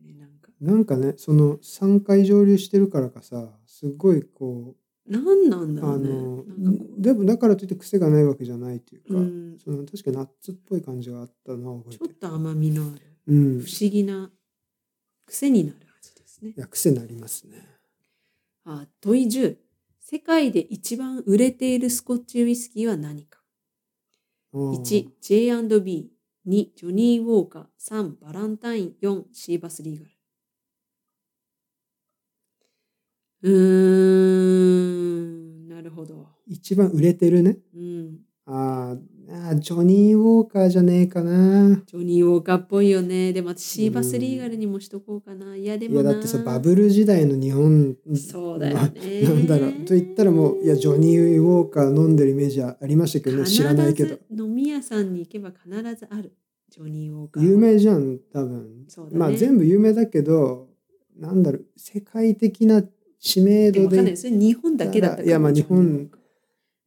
[0.61, 4.75] なんかねその3回蒸留してるからかさすごいこ
[5.07, 6.09] なんなんだうあろうね。
[6.09, 13.61] のなんかこでもだからといって癖がないわけじゃないというか、う、うん、その確かにナッツっぽい感じがあったのは覚えちょっと甘みのあるうん。
[13.61, 14.31] 不思議な
[15.27, 16.55] 癖になる味ですね。
[16.57, 17.65] いや癖になりますね。
[18.65, 19.57] あ問い10
[20.01, 23.39] 世界で一番売れているスコッチウイスキーは何か？
[24.53, 26.11] うん1 J&B
[26.47, 27.65] 2ジョニー・ウォーカー。
[27.81, 28.95] 3バランタイン。
[29.03, 30.11] 4シーバス・リーガル
[33.43, 33.53] うー
[35.65, 35.69] ん。
[35.69, 36.29] なるほど。
[36.47, 37.59] 一番売れてるね。
[37.75, 38.19] うん。
[38.47, 41.83] あーあージョニー・ウォーカーじゃねえかな。
[41.87, 43.35] ジョニー・ウォーカーっぽいよね。
[43.35, 45.55] でも私シーバス・リーガルにもしとこうかな。
[45.55, 46.09] いやでいもな。
[46.09, 47.97] やだってさバブル時代の日本。
[48.17, 49.23] そうだよね。
[49.23, 49.73] なんだろう。
[49.85, 53.45] と言ったらもういやジョニー・ウォーカー飲んでるイメージありましたけどね。
[53.45, 54.19] 知らないけど。
[54.35, 56.33] 飲み屋さんに行けば必ずある。
[56.71, 57.51] ジョニー・ウォーカーは。
[57.51, 58.87] 有名じゃん多分。
[58.89, 59.19] そうだね。
[59.19, 60.69] まあ全部有名だけど
[61.19, 61.67] なんだろう。
[61.77, 62.83] 世界的な
[63.21, 63.87] 知名度で。
[63.87, 65.29] わかんないそれ日本だけだったい。
[65.29, 66.11] やまあ日本。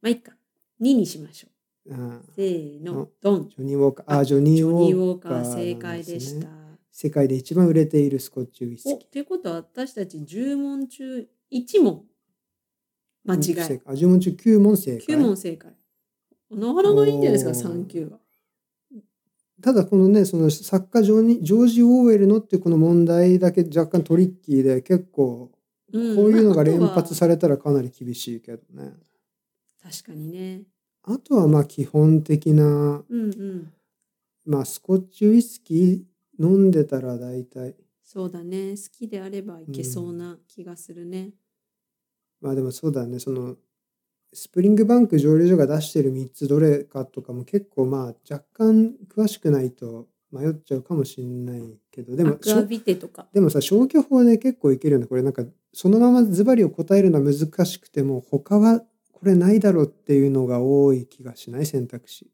[0.00, 0.32] まあいいか。
[0.80, 1.48] 2にしましょ
[1.86, 1.94] う。
[1.94, 2.92] あせーの。
[2.92, 3.48] のドン。
[3.48, 4.18] ジョニー・ウォーカー。
[4.18, 5.54] あジョニー・ウォーカー。
[5.54, 6.48] 正解でした。
[6.90, 8.94] 世界で一番売れているスコッチウイスキー。
[8.94, 12.04] おってことは私たち10問中1問。
[13.24, 13.42] 間違い。
[13.42, 13.80] 正解。
[13.86, 15.16] あ10問中9問正解。
[15.16, 15.72] 9問正解。
[16.50, 17.84] なかなかいいんじゃないですか、おー。
[17.84, 18.18] 3級は。
[19.62, 25.61] ただこのねその作家ジョニジョージ・オーウェルのっていうこの問題だけ若干トリッキーで結構こ
[25.92, 28.92] うんういうのが連発されたらかなり厳しいけどね。
[29.82, 30.62] 確かにね。
[31.02, 33.72] あとはまあ基本的な、うんうん。
[34.44, 38.70] まあ、スコッチウイスキー飲んでたら大体そうだね。
[38.70, 41.30] 好きであればいけそうな気がするね。
[42.40, 43.56] まあでもそうだねその
[44.34, 53.26] スプリングバンク蒸留所が出してる3つどれかとかも結構まあ若干詳しくないと迷っちゃうかもしれないけどでもアクアビテとか。
[53.32, 55.06] でもさ消去法で結構いけるよね。
[55.06, 58.80] これなんかそのままズバリを答えるのは難しくても他は
[59.12, 61.66] これないだろうっていうのが多い気がしない？
[61.66, 62.30] 選択肢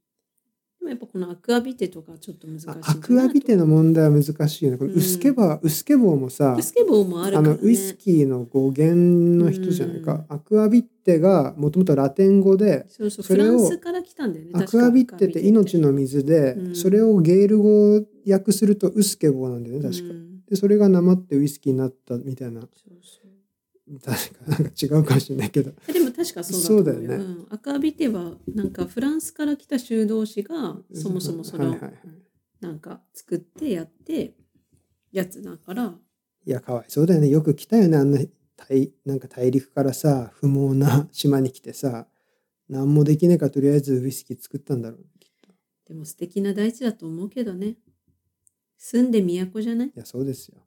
[0.90, 4.78] やっぱこのアクアビテとかちょっと難しいアクアビテの問題は難しいよね。
[4.78, 4.98] これうん。
[4.98, 7.38] ウスケバー、ウスケボーもさウスケボーもあるね。
[7.38, 14.52] あのウイスキーの語源の人じゃないか、アクアビッテがもともとラテン語でそうそうそれをフランスから来たんだよね。
[14.54, 16.74] アクアビッテって命の水で、うん。
[16.74, 20.44] それをゲール語訳するとウスケボーなんだよね確か、うん。
[20.48, 22.60] でそれがなまってウイスキーになったみたいな。
[22.60, 22.70] そう
[23.02, 23.28] そう
[23.88, 25.72] なんか違うかもしれないけど。
[25.88, 27.08] えでも確かそうだと思うよ。
[27.08, 27.24] そうだよね。
[27.24, 32.00] うん、アクアビテはなんかフランスから来た修道士がそもそもそれをはいはいはい。
[32.60, 34.34] なんか作ってやって
[35.12, 35.94] やつだから。
[36.46, 37.28] いやかわいそうだよね。
[37.28, 37.96] よく来たよね。
[37.96, 38.20] あんな
[38.56, 42.06] 大なんか大陸からさ不毛な島に来てさ
[42.68, 45.06] 何もできねえかとりあえずウイスキー作ったんだろう。
[45.86, 47.76] でも素敵な大地だと思うけどね。
[48.76, 49.88] 住んで都じゃない？
[49.88, 50.58] いやそうですよ。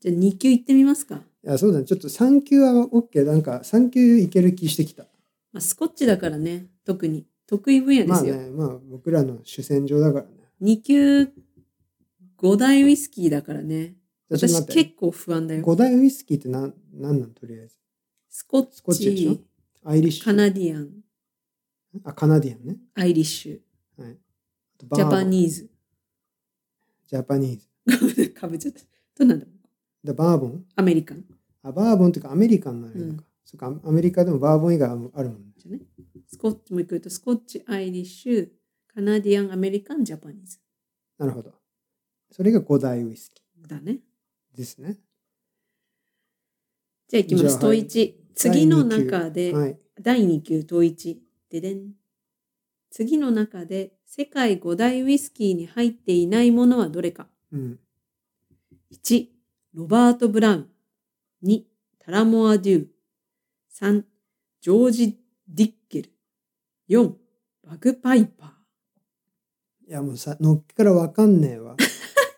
[0.00, 1.84] じゃあ2級行ってみますか、いやそうだね。
[1.84, 5.04] ちょっと3級は OK なんか3級いける気してきた。
[5.52, 6.66] まあ、スコッチだからね。
[6.84, 7.26] 特に。
[7.46, 8.34] 得意分野でまあすよ。
[8.36, 10.30] ねまあ僕らの主戦場だからね。
[10.62, 11.28] 2級
[12.38, 13.94] 5大ウイスキーだからね。
[14.30, 15.60] 私結構不安だよ。
[15.62, 17.76] 五大ウイスキーって何なんなんとりあえず？
[18.30, 19.34] スコッスコッチでしょ？
[19.34, 19.44] チ、
[19.84, 20.24] アイリッシュ。
[20.24, 20.88] カナディアン、
[22.04, 22.78] あカナディアンね。
[22.94, 24.16] アイリッシュ、はい。
[24.80, 25.68] ジャパニーズ。
[27.06, 28.30] ジャパニーズ。
[28.30, 28.80] かぶっちゃった。
[28.80, 28.86] ど
[29.20, 29.46] うなんだ？
[30.04, 31.24] でバーボンアメリカン。
[31.62, 35.80] あバーボンっていうかアメリカンなのよ、うんそっかアメリカでもバーボン以外あるもんねじゃね。
[36.28, 38.48] スコッチもう一個言うと、スコッチ、アイリッシュ、
[38.92, 40.58] カナディアン、アメリカン、ジャパニーズ。
[41.18, 41.52] なるほど
[42.32, 44.00] それが五大ウイスキだね。
[44.54, 44.96] ーですね
[47.08, 47.58] じゃあ行きます。
[47.58, 48.14] じゃあはい問1。
[48.34, 51.16] 次の中で、はい第2級問1。
[51.50, 51.92] ででん。
[52.90, 57.28] 次の中で世界5大ウイスキーに入っていないものはどれか。
[57.52, 57.78] うん
[58.90, 59.26] 1、
[59.74, 60.68] ロバート・ブラウン。
[61.44, 61.62] 2、
[61.98, 62.86] タラモア・デュー。
[63.80, 64.04] 3、
[64.60, 66.10] ジョージ・ディッケル。
[66.88, 67.12] 4、
[67.68, 68.54] バグパイパ
[69.88, 71.76] いやもうさのっけからわかんねえわ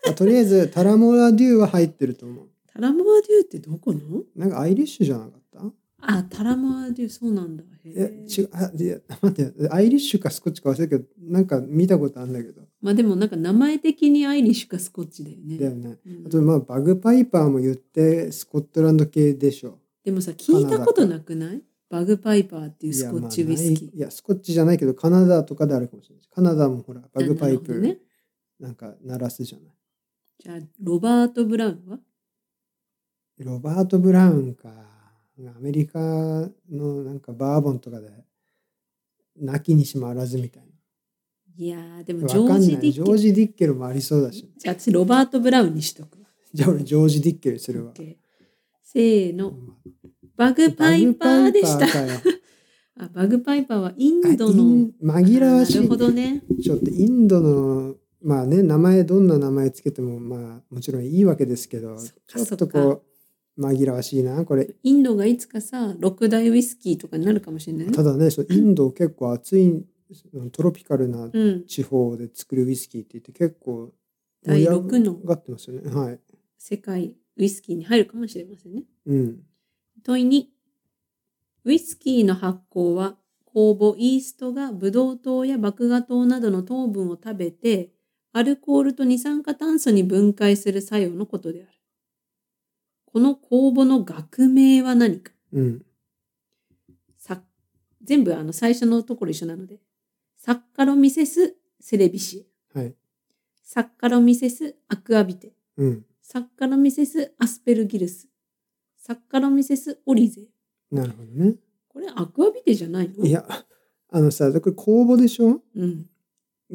[0.09, 2.49] あとりあえずタラモラデューは入ってると思うー。
[2.73, 3.99] タラモア・デューってどこの？
[4.35, 5.59] なんかアイリッシュじゃなかった？
[6.01, 7.63] あ、タラモア・デュー、そうなんだ。
[7.63, 12.61] へえー違うあいや待ってアイリッシュかスコッチか忘れたけどなんか見たことあるんだけど。
[12.81, 15.57] まあでもなんか名前的にアイリッシュかスコッチだよね。
[15.57, 15.97] だよね。
[16.05, 16.27] うん。
[16.27, 19.79] あとまあバグパイパーも言ってスコットランド系でしょ。
[20.03, 21.61] でもさ、聞いたことなくない？
[21.89, 23.87] バグパイパーっていうスコッチウイスキー。
[23.87, 23.97] いや,、い。
[23.97, 26.25] いやスコッチじゃないけどカナダとかであるかもしれない。
[26.29, 27.97] カナダもほらバグパイプね。
[28.59, 29.67] なんか鳴らすじゃない。
[30.39, 31.99] じゃあ、ロバート・ブラウンは？
[33.39, 34.69] ロバート・ブラウンか
[35.39, 35.99] アメリカ
[36.71, 38.09] のなんかバーボンとかで
[39.39, 40.63] 泣きにしもあらずみたい
[41.59, 42.91] いやー、でなもジョージ・ディッケル。
[42.93, 46.27] ジョージ・ディッケルもありそうだしじゃあ、私ロバート・ブラウンにしとくわ。
[46.53, 47.93] じゃあ俺ジョージ・ディッケルするわ
[48.83, 49.53] せーの。
[50.35, 51.91] バグパイパーでしたバグ。
[51.91, 52.37] パイパーかよ
[52.99, 54.63] あバグパイパーはインドの。
[54.63, 56.43] ン紛らわしあないるほどね。
[56.61, 63.01] ちょっとインドのまあね名前どんな名前つけてもまあもちろんいいわけですけどちょっとこう
[63.57, 68.03] 紛らわしいなこれインドがいつかさ、六大ウイスキーとかになるかもしれないねた。
[68.03, 69.85] だねそうインド結構暑い
[70.51, 71.65] トロピカルなうん。
[71.65, 73.91] 地方で作るウイスキーって言って結構
[74.43, 76.19] 第6の盛り上がってますよねはい
[76.57, 78.83] 世界ウイスキーに入るかもしれませんね。
[79.05, 79.39] うん
[80.03, 80.45] 問い2。
[81.65, 83.17] ウイスキーの発酵は、
[83.53, 87.91] 酵母イーストがブドウ糖や麦芽糖などの糖分を食べて、
[88.31, 91.76] アルコールと二酸化炭素に分解する作用のことである。
[93.11, 95.31] この酵母の学名は何か？
[95.53, 95.81] うん
[97.17, 97.41] さ
[98.03, 99.79] 全部あの最初のところ一緒なので。
[100.37, 102.79] サッカロミセス・セレビシエ。
[102.79, 102.93] はい
[103.63, 105.53] サッカロミセス・アクアビテ。
[105.77, 108.27] うんサッカロミセス・アスペルギルス。
[108.97, 110.43] サッカロミセス・オリゼ。
[110.91, 111.55] なるほどね
[111.89, 113.25] これアクアビテじゃないの？
[113.25, 113.45] いや
[114.09, 115.61] あのさこれ公募でしょ？
[115.75, 116.05] うん。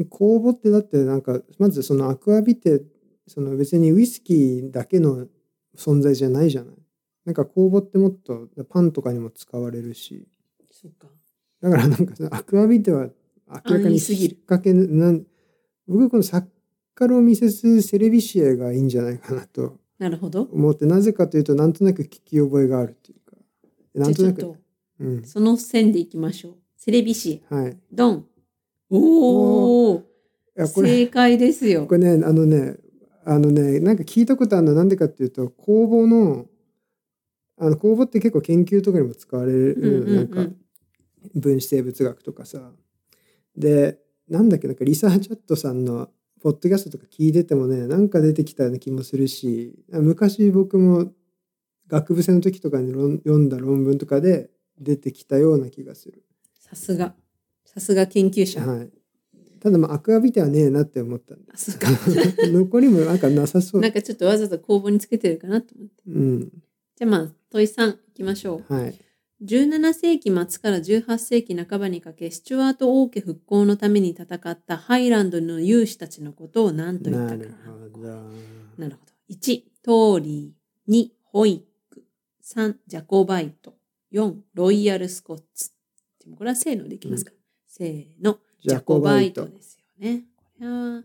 [0.09, 2.83] 公募ってだってなんかまずそのアクアビテ
[3.29, 5.27] その別にウイスキーだけの
[5.76, 6.74] 存在じゃないじゃない
[7.24, 10.26] なんか公募ってもっとパンとかにも使われるし
[10.70, 11.08] そっか。
[11.61, 13.08] だからなんかそのアクアビテは
[13.48, 15.24] 明らかにすぎる引っ掛けなん
[15.87, 16.44] 僕このサッ
[16.94, 20.48] カロミセス・セレビシエがいいんじゃないかなとなるほど。
[20.52, 23.37] 思ってなぜかというとなんとなく聞き覚えがあるっていうか
[23.94, 24.56] なんとなくと、
[24.98, 26.54] うんその線でいきましょう。
[26.76, 27.54] セレビシエ。
[27.54, 28.26] はいいドン。
[28.90, 30.02] おー
[30.54, 31.96] やこれ正解ですよこ。
[31.96, 32.76] れねあのね
[33.24, 36.46] あのねなんか聞いたことあるのはなんでかっていうと酵母の
[37.58, 40.54] あの酵母って結構研究とかにも使われる、うんうんうんなんか
[41.37, 42.72] 分子生物学とかさ
[43.56, 43.96] で
[44.28, 46.08] なんだっけなんかリサーチャットさんの
[46.42, 51.12] ポッドキャストとか聞いててもねなんか出てきたような気もするし昔僕も
[51.87, 56.24] 学部生の時とかに論読んだ論文とかで出てきたような気がする。
[56.58, 57.14] さすが。
[57.64, 58.66] さすが研究者。
[58.66, 58.90] はい、
[59.62, 61.88] ただまあアクアビテはねえなって思ったんであそうか
[62.51, 66.03] 残りもなんかなさそうなんかちょっとわざと工房につけてるかなと思って。
[66.09, 66.53] うん
[66.94, 68.75] じゃあまあ、問い3いきましょう。
[68.75, 68.94] はい
[69.44, 78.09] 17世紀末から18世紀半ばにかけ、スチュワート王家復興のために戦ったハイランドの勇士たちのことを何と言ったかなるほど。
[78.79, 79.12] なるほど。
[79.31, 80.92] 1、トーリー。
[80.92, 82.05] 2、ホイック。
[82.44, 83.75] 3、ジャコバイト。
[84.12, 85.72] 4、ロイヤルスコッツ。
[86.38, 87.33] これはせーのでいきますか。
[87.66, 88.38] せーの。
[88.62, 90.25] ジャコバイトですよね。
[90.59, 91.03] これは、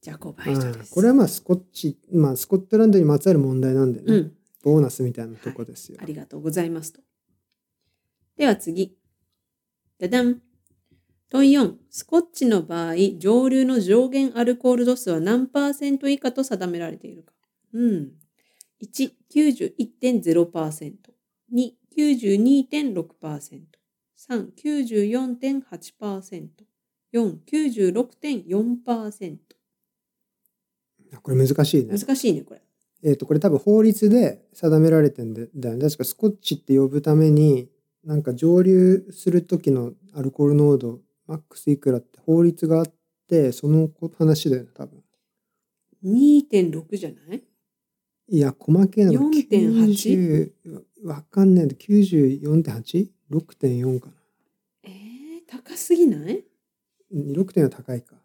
[0.00, 0.92] ジャコバイトあです。
[0.92, 4.36] ーこれはまあスコッチ、まあスコットランドにまつわる問題なんでね、うん。
[4.62, 5.98] ボーナスみたいなとこですよ。
[6.02, 7.00] ありがとうございますと。
[8.36, 8.96] では次。
[9.98, 10.40] だだん。
[11.30, 11.74] 問4。
[11.90, 17.34] スコッチの場合、上流の上限アルコール度数は何パーセント以下と定められているか。
[17.72, 18.12] うん。
[18.82, 20.94] 1、91.0%。
[21.52, 23.62] 2、92.6%。
[24.28, 26.69] 3、94.8%。
[27.12, 29.38] 4、96.4%。
[31.22, 31.98] これ難しいね。
[31.98, 32.62] 難しいね、これ。
[33.02, 35.78] えっ、と、これ多分法律で定められてんだよね。
[35.80, 37.68] 確かスコッチって呼ぶために、
[38.04, 42.92] なんか蒸留する時のアルコール濃度、マックスいくらって法律があっ
[43.28, 45.02] て、その話だよね、多分。
[46.04, 47.42] 2.6じゃない？
[48.28, 54.12] いや、細けえのが4.8 90わかんないけど、94.8?6.4 かな。
[54.84, 54.90] えー、
[55.48, 56.44] 高すぎない？
[57.12, 58.16] うん6.4は高いか。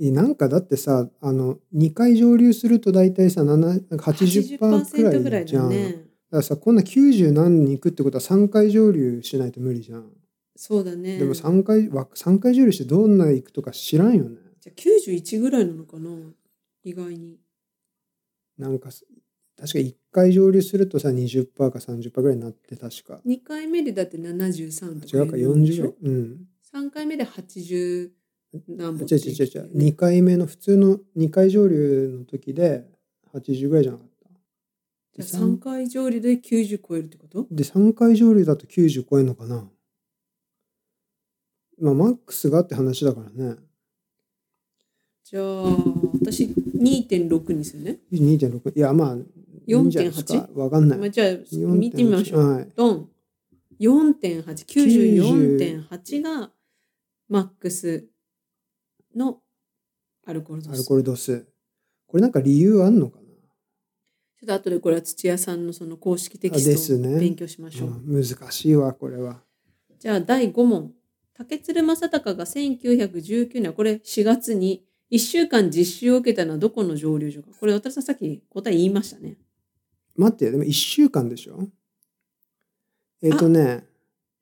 [0.00, 5.68] えなんかだってさ、あの、2回蒸留すると大体さ、7なんか80%く80%ぐらいらいじゃん。
[5.68, 5.92] だだね。
[6.30, 10.10] からさ、こんな90何に行くってことは3回蒸留しないと無理じゃん。
[10.56, 11.18] そうだね。
[11.18, 14.36] でも3回、わ3回蒸留してどんな行くとか知らんよね。
[14.60, 16.10] じゃあ91ぐらいなのかな？
[16.82, 17.38] 意外に。
[18.58, 19.04] なんかす、
[19.56, 23.20] 確か1回蒸留するとさ、20%か30%ぐらいになって確か。
[23.24, 26.48] 2回目でだって73とか違うか、いうのでし40ょうん。
[26.74, 28.10] 3回目で80
[28.68, 29.76] 何本違う違う違う違う。
[29.76, 32.84] 2回目の普通の2回蒸留の時で
[33.32, 34.08] 80ぐらいじゃなかっ
[35.14, 35.22] た。
[35.22, 37.46] じゃあ3回上流で90超えるってこと？
[37.50, 39.70] で、3回蒸留だと90超えるのかな
[41.80, 43.56] まあ、マックスがって話だからね。
[45.24, 45.62] じゃあ
[46.20, 47.98] 私2.6にするね。
[48.12, 48.76] 2.6。
[48.76, 49.24] いや、まあ、い
[49.66, 50.98] いんじゃないですかわかんない。
[50.98, 52.52] まあ、じゃあ見てみましょう。
[52.52, 52.68] はい。
[52.76, 53.08] ドン。
[53.80, 56.52] 4.8、94.8が
[57.28, 58.06] マックス
[59.16, 59.40] の
[60.26, 60.74] アルコール度数。
[60.74, 61.46] アルコール度数。
[62.06, 63.24] これなんか理由あんのかな？
[63.24, 67.88] ちょっと後でこれは土屋さんのその公式テキあでストをすね勉強しましょう。
[67.88, 69.42] うん難しいわ、これは。
[69.98, 70.92] じゃあ第5問。
[71.36, 77.48] 竹鶴正隆が1919年、これ4月に1週間実習を受けたのはどこの蒸留所か？
[77.58, 79.36] これ私はさっき答え言いましたね。
[80.16, 81.68] 待って、でも1週間でしょ？
[83.20, 83.84] えっ、とね、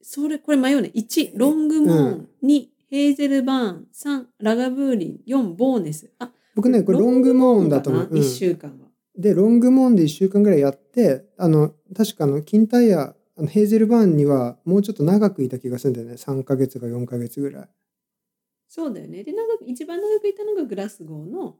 [0.02, 0.90] それ、これ迷うね。
[0.94, 2.28] 1、ロングモーン。
[2.42, 3.86] 2、ヘーゼルバーン。
[3.94, 5.20] 3、ラガブーリン。
[5.26, 6.12] 4、ボーネス。
[6.18, 8.08] あ、僕ね、これロングモーンだと思う。
[8.10, 8.88] うん1週間は。
[9.16, 16.14] で、ロングモーンで1週間ぐらいやって、あの、確かあの、キンタイヤ、あのヘーゼルバーンにはもうちょっと長くいた気がするんだよね。
[16.16, 17.68] 3ヶ月か4ヶ月ぐらい。
[18.68, 19.24] そうだよね。
[19.24, 21.56] で、長く、一番長くいたのがグラスゴーの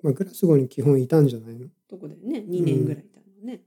[0.00, 1.66] まあ、グラスゴーに基本いたんじゃないの？
[1.88, 2.38] とこだよね。
[2.48, 3.62] 2年ぐらいいたのね。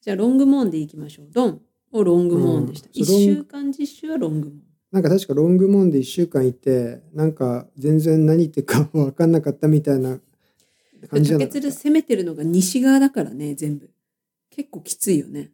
[0.00, 1.26] じゃあ、ロングモーンでいきましょう。
[1.32, 1.62] ドン。
[1.90, 2.88] お、ロングモーンでした。
[2.88, 4.71] うん1週間実習はロングモーン。
[4.92, 10.20] なんか確かロングモーンで1週間いて、なんか全然何言ってるか分かんなかったみたいな
[11.08, 13.90] 感じじゃなかった攻めてるのが西側だからね、全部。
[14.50, 15.50] 結構きついよね。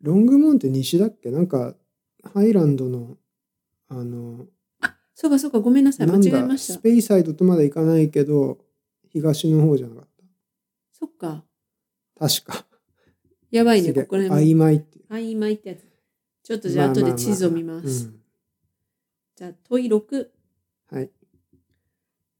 [0.00, 1.32] ロングモーンって西だっけ？
[1.32, 1.74] なんか、
[2.22, 3.18] ハイランドの、
[3.88, 4.46] あの、
[5.16, 6.06] そうかそうか、ごめんなさい。
[6.06, 6.74] 間違えました。
[6.74, 8.58] スペイサイドとまで行かないけど、
[9.10, 10.08] 東の方じゃなかっ
[10.92, 11.44] そっか。
[12.14, 12.28] た。
[12.28, 12.66] 確か。
[13.50, 14.54] やばいね、ここら辺も。
[14.54, 15.00] 曖昧って。
[15.10, 15.78] 曖昧ってやつ。
[16.44, 18.06] ちょっとじゃあ後で地図を見ます。
[18.06, 18.17] うん
[19.38, 20.26] じゃあ問い6。
[20.90, 21.10] はい。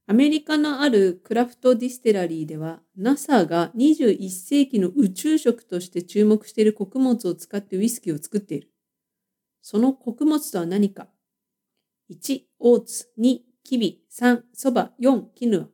[0.08, 8.72] アメリカのあるクラフトディステラリーでは NASA が21世紀の宇宙食として注目している穀物を使ってウイスキーを作っている。
[9.62, 11.06] その穀物とは何か
[12.11, 13.11] ?1、オーツ。
[13.16, 14.02] 2、キビ。
[14.11, 14.90] 3、そば。
[15.00, 15.68] 4、キヌア。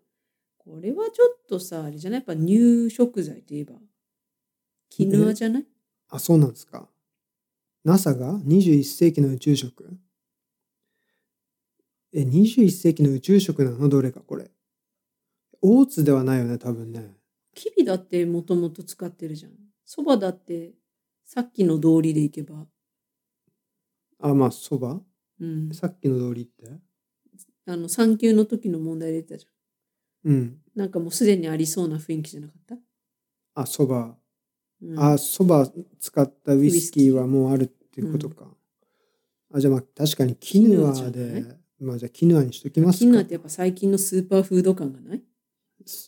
[0.59, 2.21] これはちょっとさ、あれじゃない？
[2.21, 3.77] やっぱ乳食材といえば。
[4.91, 5.67] キヌアじゃない？
[6.11, 6.87] あ、そうなんですか。
[7.83, 9.97] NASA が21世紀の宇宙食
[12.15, 14.49] え、21世紀の宇宙食なのどれかこれ。
[15.63, 17.17] オーツではないよね、多分ね。
[17.55, 19.53] キビだってもともと使ってるじゃん。
[19.85, 20.75] そばだって
[21.25, 22.67] さっきの通りでいけば。
[24.21, 25.01] あ、まあ、そば
[25.41, 25.71] うん。
[25.75, 26.71] さっきの通りって？
[27.67, 30.33] あの、産休の時の問題で言ってたじゃん。
[30.33, 30.61] うん。
[30.77, 32.77] なんかもうすでにありそうな雰囲気じゃなかった、
[33.55, 34.17] あ、そば。
[34.83, 38.57] うん、あ、そば使ったウイスキーはもうあるっていうことか。
[39.53, 43.25] あ、じゃあまあ確かにキヌアキヌアじゃでな、まあじゃあキヌアにしときますかキヌアっ。
[43.25, 45.23] てやっぱ最近のスーパーフード感がない？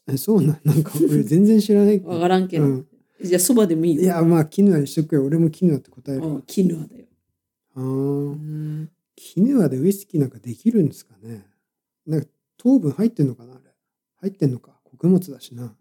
[0.09, 2.01] え、そうなん、 なんか俺全然知らない。
[2.01, 2.65] わからんけど。
[2.65, 2.87] うん
[3.19, 4.03] じゃあそばでもいいよ。
[4.03, 5.25] いや、まあキヌアにしとくよ。
[5.25, 6.43] 俺もキヌアって答えるわあ。
[6.47, 7.07] キヌアだよ。
[7.75, 8.91] あうーん。
[9.17, 11.47] キヌアでウイスキーなんかできるんですかね
[12.07, 12.27] なんか
[12.59, 13.63] 糖分入ってんのかなあれ。
[14.17, 14.79] 入ってんのか。
[14.85, 15.75] 穀物だしな。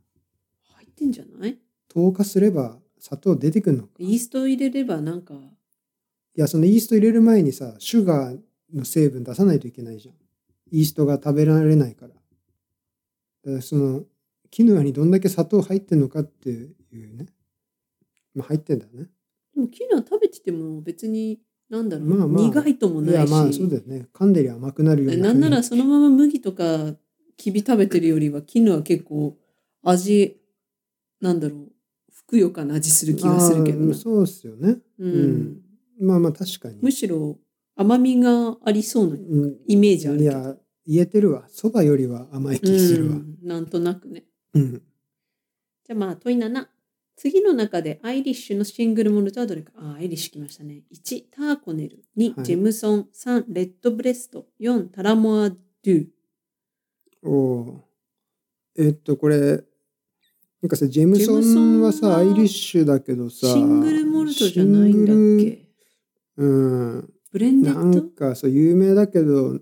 [0.78, 1.60] 入ってんじゃない？
[1.90, 3.90] 糖化すれば砂糖出てくるのか。
[4.00, 8.40] イースト入れればなんか、いや、そのイースト入れる前にさ、シュガー
[8.74, 10.16] の成分出さないといけないじゃん。
[10.72, 12.14] イーストが食べられないから。
[12.14, 12.22] だか
[13.58, 14.04] らその、
[14.50, 16.66] キヌアにどんだけ砂糖入ってんのかってい
[17.06, 17.28] うね。
[18.34, 19.10] まあ入ってんだね。
[19.54, 21.40] でもキヌア食べてても別に、
[21.70, 23.32] なんだろう、まあまあ苦いともいや、ないし。
[23.32, 24.08] まあそうだよね。
[24.14, 25.28] 噛んでりゃ甘くなるような。
[25.28, 26.96] なんならそのまま麦とか
[27.38, 29.38] きび食べてるよりはキヌア結構
[29.84, 30.38] 味
[31.22, 31.72] なんだろう
[32.12, 34.78] ふくよかな味する気がするけどそうっすよね。
[35.00, 35.62] うんうん
[36.00, 36.80] まあまあ確かに。
[36.82, 37.38] むしろ
[37.76, 40.56] 甘みがありそうなうん、イメージあるけどいや、
[40.88, 41.46] 言えてるわ。
[41.50, 43.16] そばよりは甘い気するわ。
[43.18, 43.38] うん。
[43.44, 44.24] なんとなくね。
[44.54, 44.74] うん。
[44.74, 46.68] じゃあまあ問い7
[47.18, 49.72] 次の中でアイリッシュのシングルモルトはどれか。
[49.78, 50.84] あアイリッシュきましたね。
[50.94, 52.04] 1ターコネル。
[52.18, 52.46] 2、はい。
[52.46, 53.08] ジェムソン。
[53.14, 54.48] 3レッドブレスト。
[54.60, 56.08] 4タラモアドゥ。
[57.24, 58.84] おおー。
[58.88, 59.40] えっと、これ、
[60.62, 65.70] なんかさ、ジェムソンはさ、はアイリッシュだけどさ、シングルモルトじゃないんだっけ？
[66.38, 67.14] うん。
[67.36, 68.00] ブレンデなッド？
[68.00, 69.60] んかそう、有名だけど、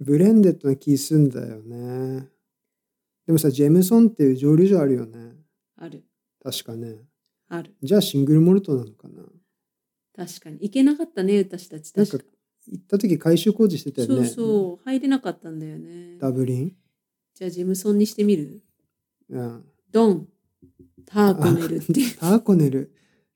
[0.00, 2.26] ブレンデッドな気すんだよね。
[3.28, 5.36] でもさ、ジェムソンっていう蒸留所あるよね。
[5.76, 6.02] ある
[6.42, 6.96] 確かね。
[7.48, 9.22] あるじゃあシングルモルトなのかな。
[10.16, 12.30] 確かに行けなかったね私たちなんか確か
[12.66, 14.14] 行った時改修工事してたよね。
[14.16, 16.72] そうそう入れなかったんだよねダブリン？
[17.36, 18.64] じゃあジェムソンにしてみる？
[19.30, 19.64] うん。
[19.92, 20.26] ドン
[21.06, 22.92] ターコネルってターコネル。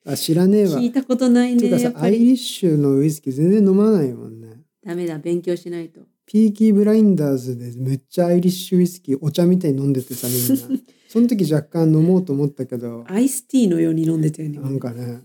[0.06, 0.80] あ、知らねえわ。
[0.80, 4.62] 聞いたことないねてかさ、アイリッシュのウイスキー全然飲まないもんね。
[4.84, 10.82] ダメだ勉強しないとピーキーブラインダーズでめっちゃアイリッシュウイスキーお茶みたいに飲んでてさ、みんな。
[11.08, 15.22] その時若干飲もうと思ったけど、アイスティーのように飲んでたよねなんかね、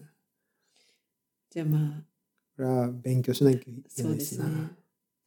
[1.50, 2.04] じゃあまあ
[2.56, 4.46] これは勉強しなきゃいけそうないですな。
[4.46, 4.68] ですね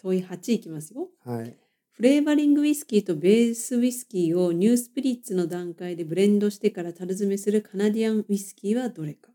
[0.01, 1.57] 問い8いきますよはい。
[1.91, 9.31] フレーバリングウイスキーとベースウイスキーをニュースプリッツの段階でブレンドしてから樽詰めするカナディアンウイスキーはどれか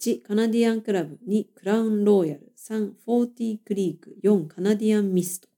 [0.00, 5.48] 1カナディアンクラブ2クラウンローヤル3フォーティークリーク4カナディアンミスト。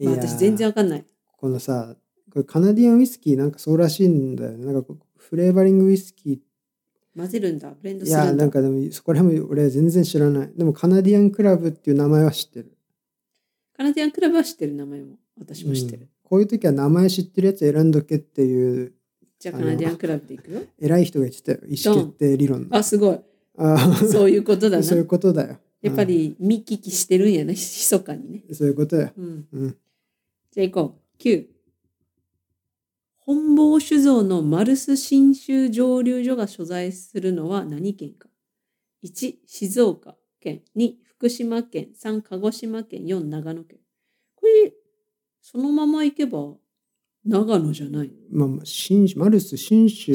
[0.00, 1.04] まあ私全然わかんない。
[1.36, 1.94] このさ、
[2.32, 4.72] これカナディアンウイスキーなんかそうらしいんだよね。
[4.72, 6.38] なんかフレーバリングウイスキー。
[7.16, 7.70] 混ぜるんだ。
[7.70, 8.44] ブレンドいや、するんだ。
[8.44, 10.52] なんかでも、そこら辺も俺全然知らない。
[10.56, 12.76] でも、カナディアンクラブっていう名前は知ってる。
[13.76, 15.16] カナディアンクラブは知ってる名前も。
[15.38, 16.08] 私も知ってる、うん。
[16.22, 18.92] こういう時は名前知ってるやつ選んどけっていう、
[19.40, 21.58] じゃあカナディアンクラブでいくよ偉い人が言ってたよ。
[21.66, 22.68] 意思決定理論。
[22.70, 23.20] あすごい
[23.56, 25.58] あーそういうことだなそういうことだよ。
[25.80, 28.54] やっぱり見聞きしてるんやね密かにねうん。
[28.54, 29.10] そういうことよ。
[29.16, 29.76] うんうん。
[30.52, 31.22] じゃあ行こう。
[31.22, 31.46] 9。
[33.20, 38.28] 本坊酒造のマルス信州蒸留所が所在するのは何県か
[39.02, 40.60] ?1、静岡県。
[40.76, 41.88] 2、福島県。
[41.98, 43.04] 3、鹿児島県。
[43.04, 43.78] 4、長野県。
[44.34, 44.74] これ、
[45.40, 46.56] そのまま行けば、
[47.30, 50.14] 長野じゃないまあまあ、新州、マルス新州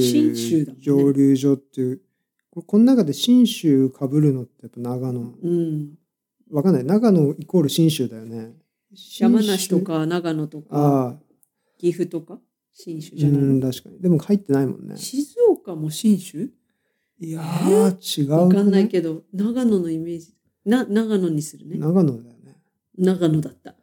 [0.79, 2.01] 蒸留所っていう、
[2.49, 5.21] ここの中で新州かぶるのってやっぱ長野。
[5.21, 5.97] うん。
[6.51, 6.83] わかんない。
[6.83, 8.53] 長野イコール新州だよね。
[9.19, 9.79] 山梨と。
[9.81, 11.17] か長野とか
[11.77, 12.39] 岐阜とか？
[12.73, 13.53] 信州うじゃないの？
[13.53, 13.99] ん、確かに。
[13.99, 14.97] でも入ってないもんね。
[14.97, 16.49] 静岡も信州？
[17.19, 18.89] いやー、違うわかんないど。
[18.89, 20.33] けど、長野のイメージ。
[20.65, 21.77] な、長野にするね。
[21.77, 22.57] 長野だよね。
[22.97, 23.75] 長野だった。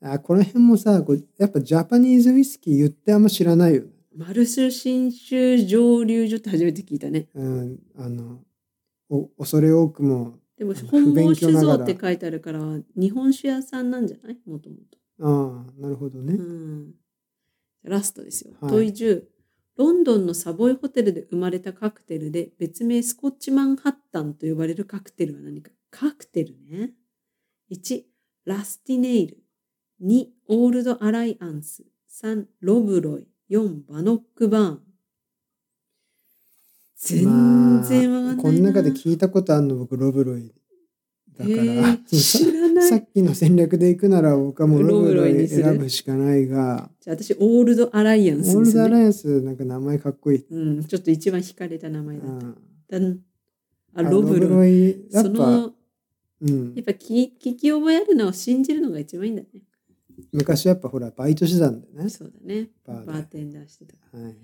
[0.00, 3.90] あこの辺もさこうやっぱジャパニーズウイスキー言ってあんま知らないよね。
[4.16, 7.28] マルス信州蒸留所って初めて聞いたね。
[7.34, 8.40] うん、あの
[9.08, 12.60] お恐れ多くもでも本坊酒造って書いてあるから
[12.96, 14.38] 日本酒屋さんなんじゃない？
[14.46, 14.98] もともと。
[15.20, 16.34] ああなるほどね。
[16.34, 16.94] うん。
[17.84, 18.54] ラストですよ。
[18.60, 19.22] はい問い10。
[19.76, 26.90] ロンドンのサボイホテルで生まれたカクテルで別名スコッチマンハッタンと呼ばれるカクテルは何かカクテルね。
[27.70, 28.02] 1、
[28.44, 29.38] ラスティネイル。
[30.02, 31.84] 2、オールドアライアンス。
[32.22, 33.26] 3、ロブロイ。
[33.50, 34.82] 4、バノックバーン。
[36.96, 38.18] 全然わかんないな。
[38.18, 40.52] まあ、この中で聞いたことあるの僕ロブロイ
[41.38, 42.88] だかへらー知らない。
[42.90, 48.54] さっきの戦略でいくなら僕はもうロブロロブロイイに選ぶしかないがじゃあ私、オールドアライアンオスね。
[48.54, 50.46] ールドアライアンスなんか名前かっこいい。
[50.50, 52.46] うん、ちょっと一番惹かれた名前だった。
[52.46, 52.56] うん
[52.88, 53.20] だん
[53.94, 54.90] ああロブロイ。
[54.90, 55.74] イやっぱ、その、
[56.40, 59.48] うんやっ、ぱ聞聞き覚えあるのを信じるのが一番いいんだね。
[60.32, 62.08] 昔やっぱほらバイトしてたんだよね。
[62.08, 62.68] そうだね。
[62.86, 63.96] バーテンダーしてた。
[64.16, 64.36] はい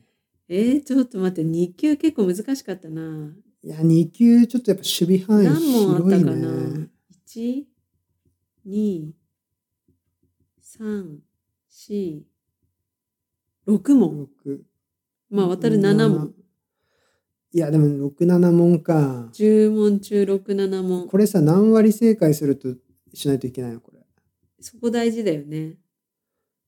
[0.49, 3.35] えー、ちょっと待って、2級結構難しかったな。
[3.62, 6.89] いや、2級ちょっとやっぱ守備範囲何問あった広いかなね。
[7.27, 7.64] ?1、
[8.66, 9.12] 2、
[10.79, 11.18] 3、
[11.70, 12.22] 4、
[13.66, 14.29] 6問。
[14.45, 14.61] 6
[15.31, 16.35] まあ、渡る7問。。
[17.53, 19.31] いや、でも6、7問か。
[19.33, 21.09] 10問中6、7問。
[21.09, 22.75] これさ、何割正解すると
[23.14, 23.81] しないといけないの？
[23.81, 23.93] これ。
[24.65, 25.77] そこ大事だよね。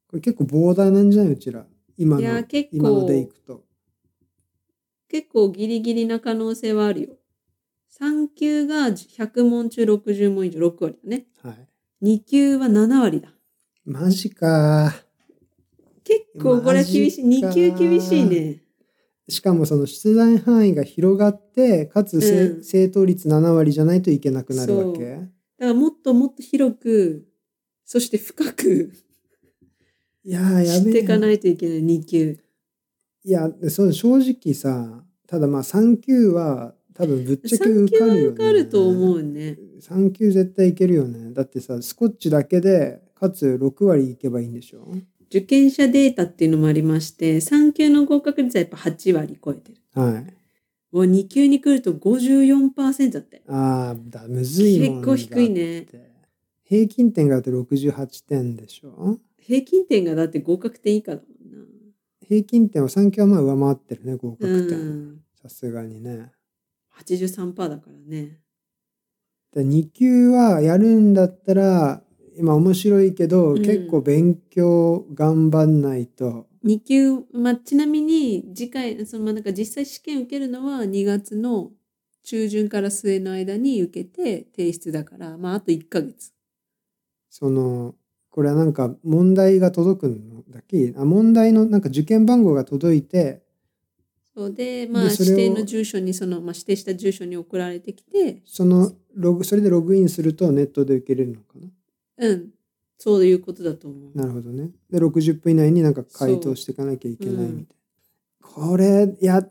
[0.09, 1.33] これ結構ボーダーなんじゃない？
[1.33, 1.67] うちら。
[1.97, 3.65] 今いや、の、結今のでい構、くと。
[5.09, 7.17] 結構ギリギリな可能性はあるよ。
[7.99, 11.27] 3級が100問中60問以上、6割だね。
[11.43, 11.69] はい。
[12.03, 13.33] 2級は7割だ。
[13.87, 14.93] マジか。
[16.05, 17.25] 結構これは厳しい。
[17.25, 18.63] マジか2級厳しいね。
[19.29, 25.15] しかもその出題範囲が広がって、かつせ、うん正答率7割じゃないといけなくなるわけ。
[25.15, 25.29] だか
[25.59, 27.26] らもっともっと広く、
[27.87, 28.93] そして深く
[30.25, 32.37] いやー、やっていかないといけない2級。
[33.25, 38.23] いや、そう正直さ、ただまあ3級は多分ぶっちゃけ3受かるよね。
[38.27, 39.57] 受かると思うね。
[39.81, 41.33] 3級絶対いけるよね。
[41.33, 44.93] だってさ、スコッチだけで、かつ6割いけばいいんでしょ？
[45.29, 49.79] 受験者データっていうのもありまして、3級の合格率はやっぱ8割超えてる。
[49.95, 50.35] はい。
[50.93, 53.43] もう2級に来ると54%だって。
[53.49, 55.87] ああ、だ、むずいもん結構低いね
[56.69, 59.19] 平均点があと68点でしょ？
[59.39, 61.65] 平均点がだって合格点以下だもんな。
[62.27, 64.79] 平均点は3級はまあ上回ってるね、合う格点。
[64.79, 65.21] ん。
[65.41, 66.33] さすがにね。
[66.99, 68.41] 83%だからね。
[69.53, 72.03] で2級はやるんだったら、
[72.37, 81.71] 今面白いけど、うん結構勉強頑張んないと、2級、まあ、ちなみに次回、そのまあなんか実際試験受けるのは2月の
[82.25, 86.33] 中旬から末の間に受けて提出だから、まああと1ヶ月。
[87.39, 87.95] その、
[88.31, 90.95] これはなんか問題が届くのだっけ？
[90.97, 93.43] あ問題のなんか受験番号が届いて、
[94.35, 101.69] そうで、まあ指定の住所に、その、まあ指定した住所に送られてきて、そのログ、それでログインするとネットで受けれるのかな？
[102.29, 102.49] うん、
[102.97, 104.19] そういうことだと思う。
[104.19, 104.71] なるほどね。
[104.91, 107.67] で、60分以内になんか回答していかなきゃいけないみたいな。
[108.41, 109.47] これ、いや、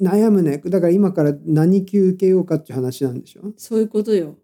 [0.00, 0.58] 悩むね。
[0.64, 3.52] だから今から何級受けようかっていう話なんでしょ？
[3.56, 4.36] そういうことよ。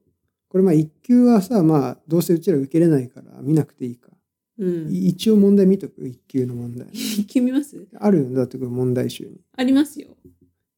[0.53, 4.11] これまあ1級はさ、まあどうせうちら受けれないから見なくていいか。
[4.59, 4.92] うん。
[4.92, 6.88] い一応問題見とく、1級の問題。
[6.92, 7.88] 一級見ます？
[7.98, 9.40] あるよね、だってこれ問題集に。
[9.57, 10.09] ありますよ。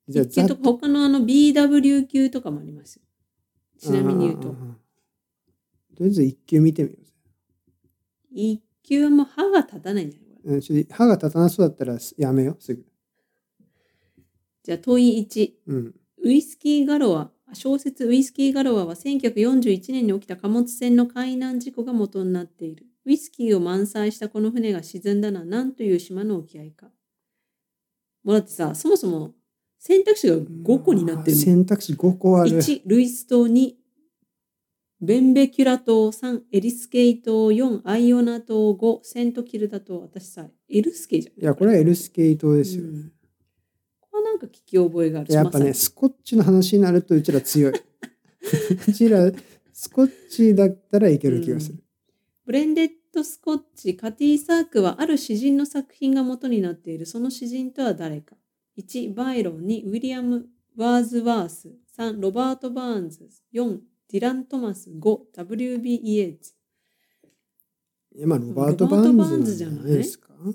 [0.07, 3.03] じゃあ一級とか他のあの BW 級とかもありますよ。
[3.81, 4.51] ちなみに言うと。
[4.51, 4.55] と
[5.99, 7.13] りあえず1級見てみようぜ。
[8.31, 10.55] 一級はもう歯が立たないんじゃない？
[10.55, 12.87] うんちょ歯が立たなそうだったらやめよう、すぐ。
[14.63, 15.53] じゃあ問い1。
[15.67, 15.95] うん。
[16.23, 22.87] ウイスキーガロア、小説ウイスキーガロアは1941年に起きた貨物船の海難事故が元になっている。
[23.05, 26.91] ウイスキーを満載したこの船が沈んだのは何という島の沖合か。
[28.25, 29.35] もうだってさ、そもそも
[29.79, 31.37] 選択肢が5個になってる。
[31.37, 32.51] 選択肢5個ある。
[32.51, 33.73] 1、ルイス島2、
[35.03, 40.01] ベンベキュラ島3、エリスケイ島4、アイオナ島5、セントキルダ島。
[40.01, 41.43] 私さ、エルスケイじゃん。
[41.43, 42.89] いや、これはエルスケイ島ですよね。
[42.89, 43.13] うん
[44.35, 45.33] なんか聞き覚えがある。
[45.33, 47.73] やっぱね、スコッチの話になるとうちら強い。
[48.89, 49.33] うちら、
[49.73, 51.79] スコッチだったらいける気がする。
[52.45, 57.07] ブレンデッド・スコッチ、カティ・サークはある詩人の作品が元になっている。
[57.07, 58.35] その詩人とは誰か
[58.77, 59.61] ?1、バイロン。
[59.61, 61.73] 2、ウィリアム・ワーズワース。
[61.97, 63.29] 3、ロバート・バーンズ。
[63.53, 63.79] 4、
[64.09, 64.91] ディラン・トマス。
[64.91, 65.95] 5、W.B.
[65.95, 66.55] イエーツ。
[68.17, 70.35] いや、まあ、ロバート・ロバーンズじゃないですか。
[70.41, 70.53] ロ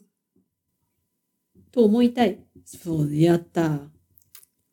[1.72, 2.44] と思いたい。
[2.78, 3.80] そう、やった。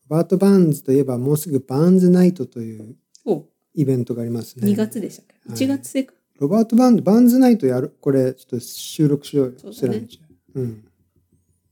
[0.07, 4.69] バート・バーンズといえば、もうすぐバーンズ・ナイトというお、イベントがありますね。
[4.69, 6.15] 2月でしたっけ、はい ?1 月せか？
[6.39, 7.97] ロバート・バーンズ、バーンズ・ナイトやる。
[8.01, 9.73] これ、ちょっと収録しようよ。
[9.73, 10.07] そうだね
[10.55, 10.85] うん。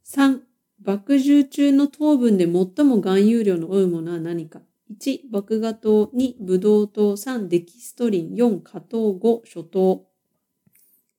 [0.06, 0.40] 3、
[0.80, 4.60] 爆汁中の糖分で最も含有量の多いものは何か
[4.98, 6.06] ?1、麦芽糖。
[6.06, 7.12] 2、ブドウ糖。
[7.16, 8.34] 3、デキストリン。
[8.34, 9.12] 4、果糖。
[9.12, 10.06] 5、初糖。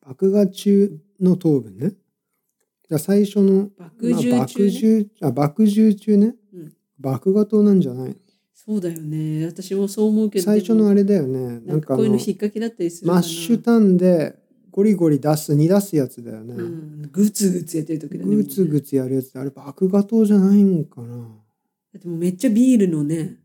[0.06, 1.94] 麦芽中の糖分ね。
[2.88, 6.36] じゃあ最初の、爆汁中、ねまあ、麦汁、あ、麦汁中ね。
[6.54, 8.18] うん麦芽糖なんじゃない
[8.54, 9.46] そうだよね。
[9.46, 10.46] 私もそう思うけど。
[10.46, 11.60] 最初のあれ、れだよね。
[11.60, 13.12] なんかこういうの引っ掛けだったりする。
[13.12, 14.36] マッシュタンで
[14.72, 16.56] ゴリゴリ出す、煮出すやつだよね。
[16.56, 17.02] うん。
[17.12, 18.36] グツグツやってる時だね。
[18.36, 21.16] グツグツやるやつあれ麦芽糖じゃないんかな。
[21.94, 23.38] だってもうめっちゃビールのね。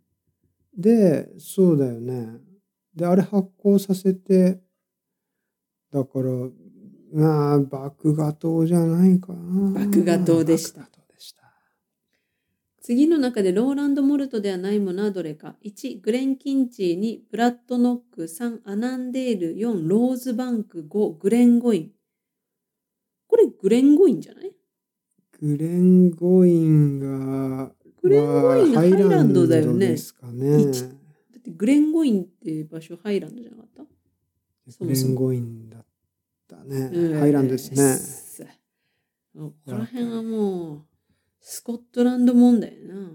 [0.74, 2.28] で、そうだよね。
[2.95, 4.59] で、あれ発酵させて、
[5.93, 6.30] だから、
[7.12, 9.86] まあ、麦芽糖じゃないかな。
[9.86, 10.88] 麦芽糖でした。
[12.82, 21.90] 次の中でローランド・モルトではないものはどれか ?1、グレン・キンチー2、ブラッド・ノック3、アナンデール4、ローズ・バンク5、グレン・ゴイン。
[23.28, 24.52] これグレン・ゴインじゃない？
[25.40, 27.70] グレンゴインが、
[28.02, 30.62] グレンゴインはハイランドだよねですかね。
[30.62, 33.84] 一だってグレン・ゴインっていう場所ハイランドじゃなかった？
[34.84, 35.84] グレンゴインだっ
[36.51, 36.90] たね。
[36.92, 38.46] うんハイランドですね。
[39.36, 40.82] ここら辺はもう
[41.40, 43.11] スコットランド問題やな。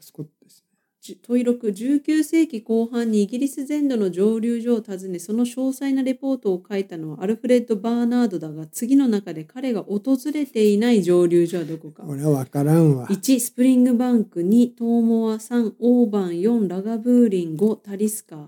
[0.00, 0.64] スコットですね。
[1.00, 1.58] じ問い6
[2.04, 13.06] 19世紀後半にイギリス全土の蒸留所を訪ねその詳細なレポートを書いたのはアルフレッド・バーナードだが次の中で彼が訪れていない蒸留所はどこか俺は分からんわ。
[13.08, 18.46] 1スプリングバンク2トーモア3オーバン4ラガブーリン5タリスカー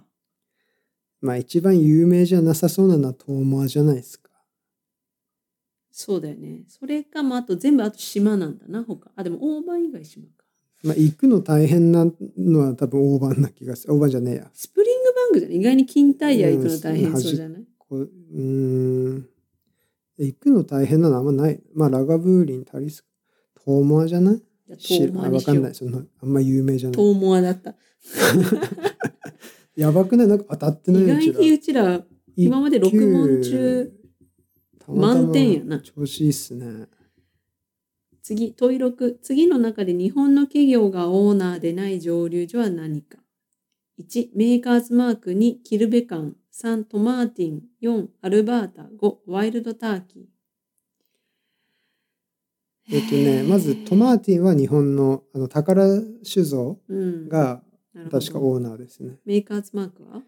[1.27, 4.31] まあ一番有名じゃなさそうなのはトーモアじゃないですか。
[5.91, 10.45] そうだよねそれかまああと全部あと島なんだな他あでもオーバン以外島か
[10.85, 12.07] まあ行くの大変な
[12.39, 13.95] のは多分大判な気がする。
[13.95, 14.51] 大判じゃねえや。
[14.53, 15.57] スプリングバンクじゃない？
[15.59, 17.65] 意外に近代ヤ行くの大変そうじゃない？
[17.79, 18.03] こう
[18.41, 19.29] ん。
[20.19, 21.61] 行くの大変なのあんまない。
[21.75, 23.05] まあラガブーリン、タリス
[23.55, 24.43] トーモアじゃない？
[24.69, 25.71] ト知ーモアらわかんない。
[25.71, 25.91] にしよう。
[25.93, 26.97] その、あんま有名じゃない。
[26.97, 27.75] トーモアだった。
[29.77, 32.01] やばくないなんか当たってない意外にうちら
[32.35, 33.93] 今まで六問中
[34.89, 36.87] 満点やな調子いいっすね。
[38.23, 39.17] 次、問い6。
[39.23, 43.19] 次の中で日本の企業がオーナーでない蒸留所は何か
[44.01, 50.25] ?1、メーカーズマーク2、キルベカン3、トマーティン4、アルバータ5、ワイルドターキー。
[52.89, 55.87] えっとね、まずトマーティンは日本のあの宝
[56.23, 57.63] 酒造うん、が
[58.11, 59.17] 確かオーナーですね。
[59.25, 60.23] メーカーズマークは？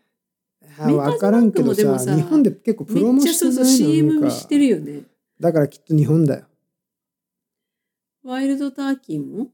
[0.94, 5.02] わからんけどささ、日本で結構プめロモっちゃそうそうしてるよね。
[5.40, 6.46] だからきっと日本だよ。
[8.24, 9.48] ワイルドターキーも？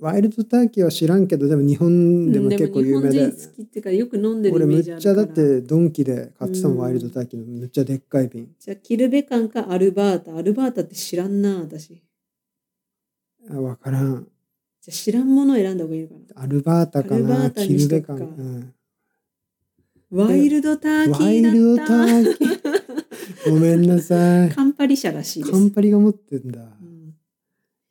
[0.00, 8.48] ワイルドターキーは知らんけど、でも日本でも結構有名だよ好きっていうかよく飲んでるイ俺メージあるむっちゃだってドンキで買ってたもん、うんワイルドターキーのむっちゃでっかい瓶。
[8.58, 10.36] じゃあキルベカンかアルバータ。
[10.36, 12.02] アルバータって知らんな、私。
[13.50, 14.26] あわからん。
[14.90, 16.42] じゃあ知らんものを選んだ方がいいのかな。
[16.42, 18.18] アルバータかな、キルベカン。
[18.18, 18.74] うん
[20.10, 23.50] ワイルドターキワイルドターキー。
[23.50, 24.50] ごめんなさい。
[24.50, 25.52] カンパリ社らしいです。
[25.52, 26.62] カンパリが持ってんだ。
[26.62, 27.14] うん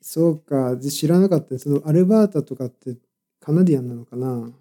[0.02, 0.76] そうか。
[0.76, 1.58] で知らなかった。
[1.58, 2.98] そのアルバータとかって
[3.40, 4.52] カナディアンなのかな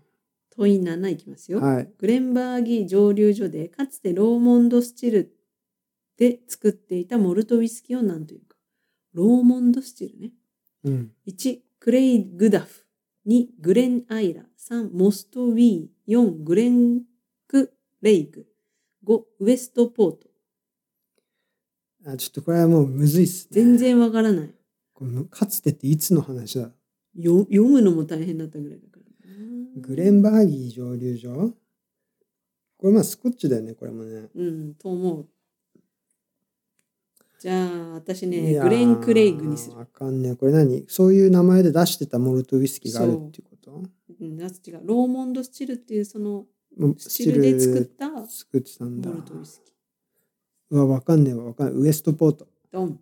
[0.57, 1.61] 問い7いきますよ。
[1.61, 1.91] はい。
[1.99, 5.33] グレンバーギー蒸留所でかつてローモンドスチル
[6.17, 8.57] で作っていたモルトウイスキーを何というか。
[9.15, 10.31] ローモンドスチルね。
[10.85, 11.11] うん。
[11.27, 11.59] 1、
[11.89, 12.85] クレイ・グダフ。
[13.27, 14.43] 2、グレン・アイラ。
[14.59, 15.89] 3、モスト・ウィー。
[16.07, 17.01] 4、グレン
[17.47, 17.73] ク・
[18.03, 18.47] レイク。
[19.07, 20.19] 5、ウエスト・ポート。
[22.05, 23.63] あ、ちょっとこれはもうむずいっすね。
[23.63, 24.51] 全然わからない。
[24.93, 26.73] このかつてっていつの話だ？
[27.15, 29.37] よ読むのも大変だったぐらいだからな。
[29.77, 31.55] グレンバーギー蒸留所
[32.77, 34.29] これまあスコッチだよね、これもね。
[34.35, 35.27] うん、と思う。
[37.39, 39.77] じゃあ、私いね、グレン・クレイグにする。
[39.77, 40.35] わかんねえ。
[40.35, 40.85] これ何？
[40.89, 43.83] そういう名前で出してたモルトウイスキーがあるっていうこと？
[44.21, 44.81] うん、違う。
[44.85, 46.47] ローモンド・スチルっていうその
[46.97, 49.11] スチルで作ったモ作ってたんだ。
[49.11, 49.75] ルトウイスキー。
[50.71, 51.45] うわ、わかんねえわ。
[51.45, 51.77] わかんない。
[51.77, 52.49] ウエストポート。
[52.73, 53.01] ドン。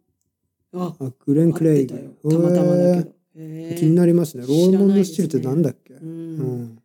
[0.75, 3.17] あ、あ、グレン・クレイ合ってたまたまだけど。
[3.39, 4.45] へー気になりますね。
[4.47, 6.01] ローモンドスチルってなんだっけ、う。
[6.03, 6.79] うんん。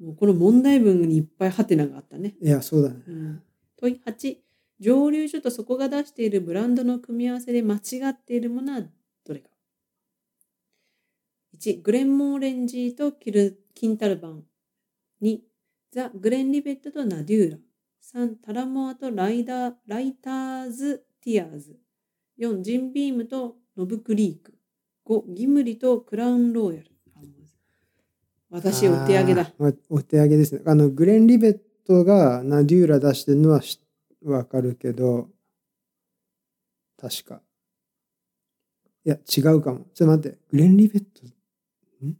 [0.00, 2.34] もうこの問題文にいっぱいハテナがあったね。
[2.40, 3.02] いや、そうだね。
[3.06, 3.42] うん。
[3.76, 4.36] 問い8。
[4.80, 8.82] 蒸留所とそこが出しているブランドの組み合わせで間違っているものは
[9.26, 9.50] どれか
[11.58, 14.42] ?1、グレンモーレンジーとキルキンタルバン。
[15.22, 15.38] 2、
[15.92, 17.58] ザ・グレンリベットとナデューラ。
[18.14, 21.78] 3、タラモアとライダーライターズ・ティアーズ。
[22.38, 24.54] 4、ジンビームとノブクリーク。
[25.06, 26.90] 5、ギムリとクラウンローヤル。
[28.50, 29.52] 私、お手上げだ。
[29.88, 30.62] お手上げですね。
[30.64, 33.80] あの、グレン・リベットがナデューラ出してるのはし
[34.24, 35.28] わかるけど、
[37.00, 37.42] 確か。
[39.04, 39.86] いや、違うかも。
[39.94, 40.38] ちょっと待って。
[40.50, 41.26] グレン・リベット、
[42.06, 42.16] ん？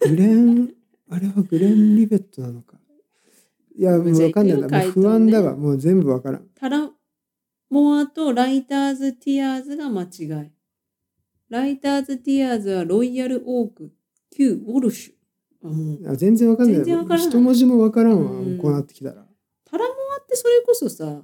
[0.00, 0.74] ググレン、
[1.08, 2.78] あれはグレン・リベットなのか。
[3.76, 4.68] いや、もうわかんないな。
[4.68, 5.56] もう不安だわ。
[5.56, 6.48] もう全部わからん。
[6.56, 6.90] タラ
[7.70, 10.50] モアとライターズ・ティアーズが間違い。
[11.48, 13.92] ライターズ・ティアーズはロイヤル・オーク、
[14.30, 16.10] 旧ウォルシュ。
[16.10, 16.76] あ全然わかんない。
[16.76, 18.30] 全然わからない一文字もわからんわ。
[18.60, 19.27] こうなってきたら。
[20.28, 21.22] ってそれこそさ、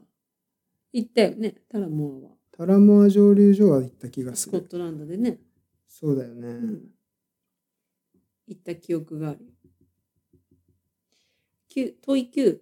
[0.93, 2.31] 言ったよね、タラモアは。
[2.57, 4.59] タラモア蒸留所は行った気がする。
[4.59, 5.41] スコットランドでね。
[5.87, 6.49] そうだよね。
[6.49, 6.83] うん。
[8.47, 9.51] 行った記憶があるよ。
[11.75, 12.59] 9問い9。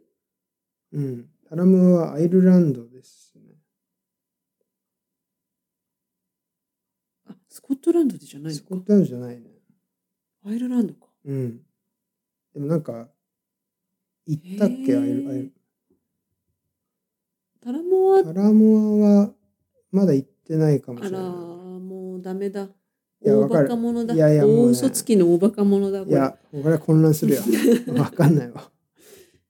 [0.93, 1.28] うん。
[1.49, 3.43] タラモアはアイルランドですね。
[7.28, 8.82] あ、スコットランドでじゃないスコッ。
[8.82, 9.51] トランドじゃないね。
[10.45, 11.07] アイルランドか。
[11.24, 11.61] うん。
[12.55, 13.09] でもなんか、
[14.26, 14.93] 行ったっけ？
[14.93, 15.53] へーアイルアイル
[17.62, 19.34] タラモア、タラモアは
[19.90, 22.68] まだ行ってないかもしあら、れなもうダメだ。
[23.24, 24.14] 大バカ者だ。
[24.14, 26.04] いやいやもうね大嘘つきの大バカ者だ。
[26.04, 26.12] こい。
[26.12, 27.42] や、これは混乱するよ。
[27.96, 28.70] わかんないわ。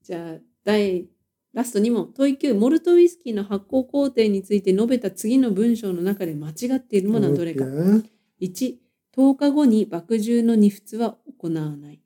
[0.02, 1.08] じゃあ、第、
[1.54, 2.12] ラスト2問。
[2.12, 7.64] 問い9、モルトウイスキーの発酵工程について述べた次の文章の中で間違っているものはどれか。
[7.64, 8.04] OK
[8.40, 8.76] 1、
[9.16, 12.00] 10日後に麦汁の煮沸は行わない。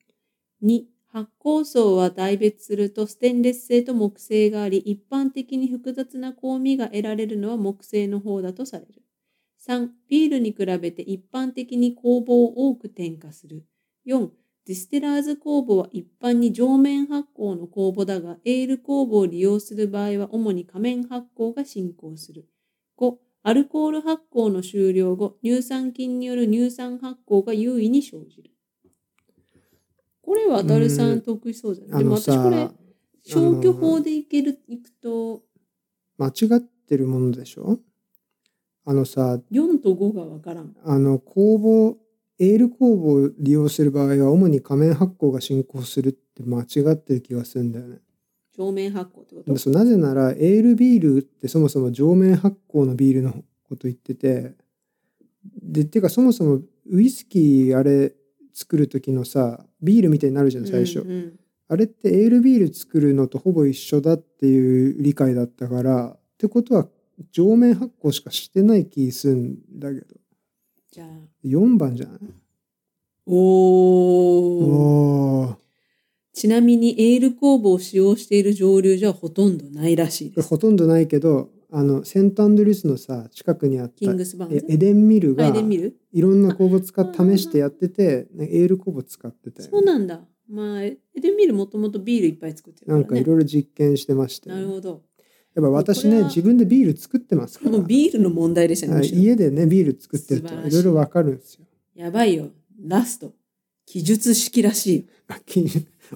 [0.62, 0.84] 2、
[1.16, 9.02] 発酵層は大別するとステンレス製と木製があり、一般的に複雑な香味が得られるのは木製の方だとされる。
[9.66, 13.64] 3、ビールに比べて一般的に酵母を多く添加する。
[14.04, 14.28] 4、
[14.66, 22.44] ディステラーズ酵母は一般に上面発酵の酵母だが、エール酵母を利用する場合は主に下面発酵が進行する。
[22.98, 28.50] 5、アルコール発酵の終了後、乳酸菌による乳酸発酵が優位に生じる。
[30.26, 32.68] これはダルさん得意そうじゃない、でも私これ、
[33.24, 35.42] 消去法でいける、いくと、
[36.18, 37.78] 間違ってるものでしょ？
[38.84, 40.74] あのさ、4と5がわからん。
[40.84, 41.96] あの酵母
[42.38, 47.98] エール酵母を利用する場合は主に仮面発酵が進行するって間違ってる気がするんだよね。
[48.56, 49.52] 上面発酵ってこと？
[49.52, 53.32] でそうなぜならエールビールってそもそも上面発酵のビールの
[53.68, 54.54] こと言ってて。
[55.62, 56.60] でっていうかそもそも
[56.90, 58.12] ウイスキーあれ
[58.58, 61.10] 作る時のさビールみたいになるじゃん最初、うん。
[61.10, 61.38] うん
[61.68, 66.86] あれってエールビール作るのとほぼ一緒だっていう理解だったからってことは
[67.32, 70.06] 上面発酵しかしてない気するんだけど。
[70.92, 71.08] じゃあ、
[71.44, 72.18] 4番じゃない？
[73.26, 73.36] おー。
[74.64, 75.56] おー。
[76.34, 80.48] ちなみにエール酵母を使用している蒸留所はほとんどないらしいです。
[80.48, 84.66] ほとんどないけどあのセントアンドリュースのさ近くにあったキングスバーンズ？
[84.68, 85.96] えエデンミルがあエデンミル？
[86.12, 90.20] いろんな酵母使って試してやっててねエール酵母使ってたよねそうなんだ。
[90.48, 93.02] まあ、エデンミルもともとビールいっぱい作ってるから、ね。
[93.02, 95.02] なんかいろいろ実験してましたよねなるほど。
[95.56, 99.04] やっぱ私ね自分でビール作ってますからもうビールの問題でしたね。
[99.04, 101.64] 家でねビール作ってるといいろいろわかるんですよ
[101.94, 102.50] やばいよ。
[102.80, 103.32] ラスト。
[103.86, 105.04] 記述式らしいよ。
[105.28, 105.64] あき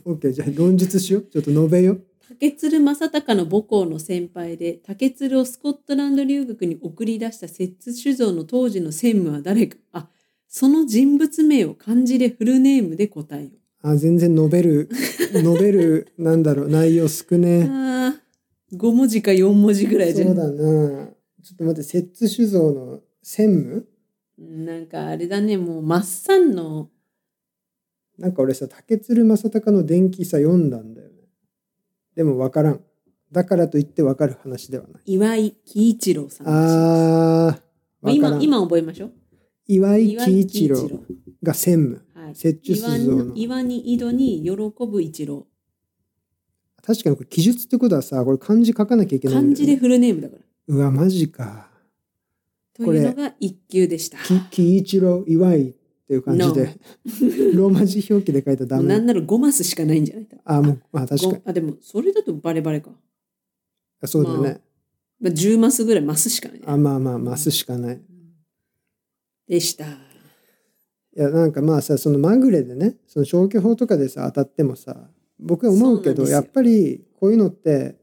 [0.07, 9.77] OK じゃあ論述しようちょっと述べよう竹鶴正隆の母校の先輩で竹鶴をスコットランド留学に送り出した摂津酒造の当時の専務は誰か。
[9.93, 10.09] あ
[10.47, 13.51] その人物名を漢字でフルネームで答えよ
[13.83, 14.89] あ全然述べる
[15.33, 21.09] 述べるなんだろう内容少うねあー5文字か4文字ぐらいじゃそうんだな。
[21.43, 23.87] ちょっと待って摂津酒造の専
[24.39, 24.65] 務？
[24.65, 26.91] なんかあれだねもうマッサンの。
[28.19, 31.09] なんか俺さ竹鶴正隆の伝記さ読んだんだよ。
[31.09, 31.10] ね
[32.21, 32.81] でもわからん。
[33.33, 35.03] だからといってわかる話ではない。
[35.07, 37.61] 岩井喜一郎さんあーわか
[38.03, 38.15] らん。
[38.15, 39.13] 今今覚えましょう。
[39.67, 40.77] 岩井岩喜一郎。
[41.43, 42.27] が専務。
[42.27, 43.35] はい、摂津酒造の。
[43.35, 44.51] 岩に井戸に喜
[44.87, 45.47] ぶ一郎。
[46.83, 49.43] 確かにこれ記述ってことはさこれ漢字書かなきゃいけないね。
[49.43, 50.43] 漢字でフルネームだから。
[50.69, 51.71] うわマジか。
[52.75, 54.19] というのが一級でした。
[54.19, 55.75] き喜一郎岩井
[56.11, 56.75] っていう感じで。
[57.55, 57.87] ローマ。
[57.87, 58.89] 字表記で書いたらダメ。
[58.89, 60.29] なんなら5マスしかないんじゃない？
[60.45, 61.33] あもうまあ確かに。
[61.35, 62.91] ごあでもそれだとバレバレか、
[64.01, 64.61] あそうだよね、
[65.21, 68.01] まあ、10マスぐらいマスしかない、ね、あまあまあマスしかない。
[69.47, 69.85] でした。
[69.87, 69.89] い
[71.15, 75.09] やなんかまあさそのまぐれでねその消去法とかでさ当たってもさ
[75.39, 77.97] 僕は思うけどやっぱりこういうのって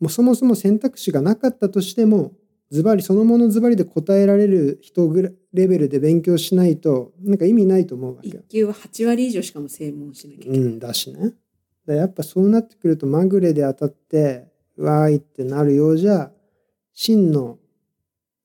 [0.00, 2.32] もうそもそも選択肢がなかったとしても
[2.70, 8.50] ズバリそのものズバリで答えられる人ぐらレベルで勉強しないとなんか意味ないと思うわけよ1。
[8.50, 11.32] 級は8割以上しかも正問しなきゃいけない、うんだしね。
[11.86, 16.30] だやっぱそうなってくるとまぐれで当たってうわーいってなるようじゃ
[16.94, 17.58] 真の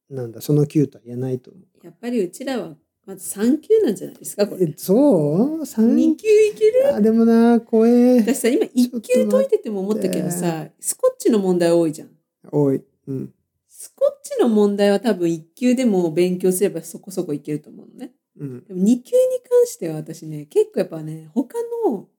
[0.09, 1.86] なんだその級とは言えないと思う。
[1.86, 6.28] やっぱりうちらはまず3級なんじゃないですかこれえそう？2三級？
[6.28, 6.95] いける？
[6.95, 12.09] あでもな怖え私さ今1級解いてても思ったけどさスコッチの問題多いじゃん
[12.51, 12.84] 多い。
[13.07, 13.34] うん。
[13.82, 18.66] スコッチの問題は多分1級でも勉強すればそこそこいけると思うのねうん。
[18.66, 21.56] でも2級に関しては私ね結構やっぱね他
[21.88, 22.10] の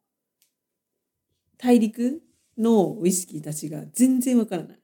[1.58, 2.22] 大陸
[2.56, 4.78] のウイスキーたちが全然わからない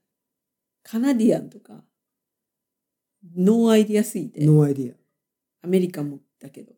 [0.83, 1.83] カナディアンとか
[3.35, 4.95] no idea すぎて no idea
[5.63, 6.75] アメリカンもだけど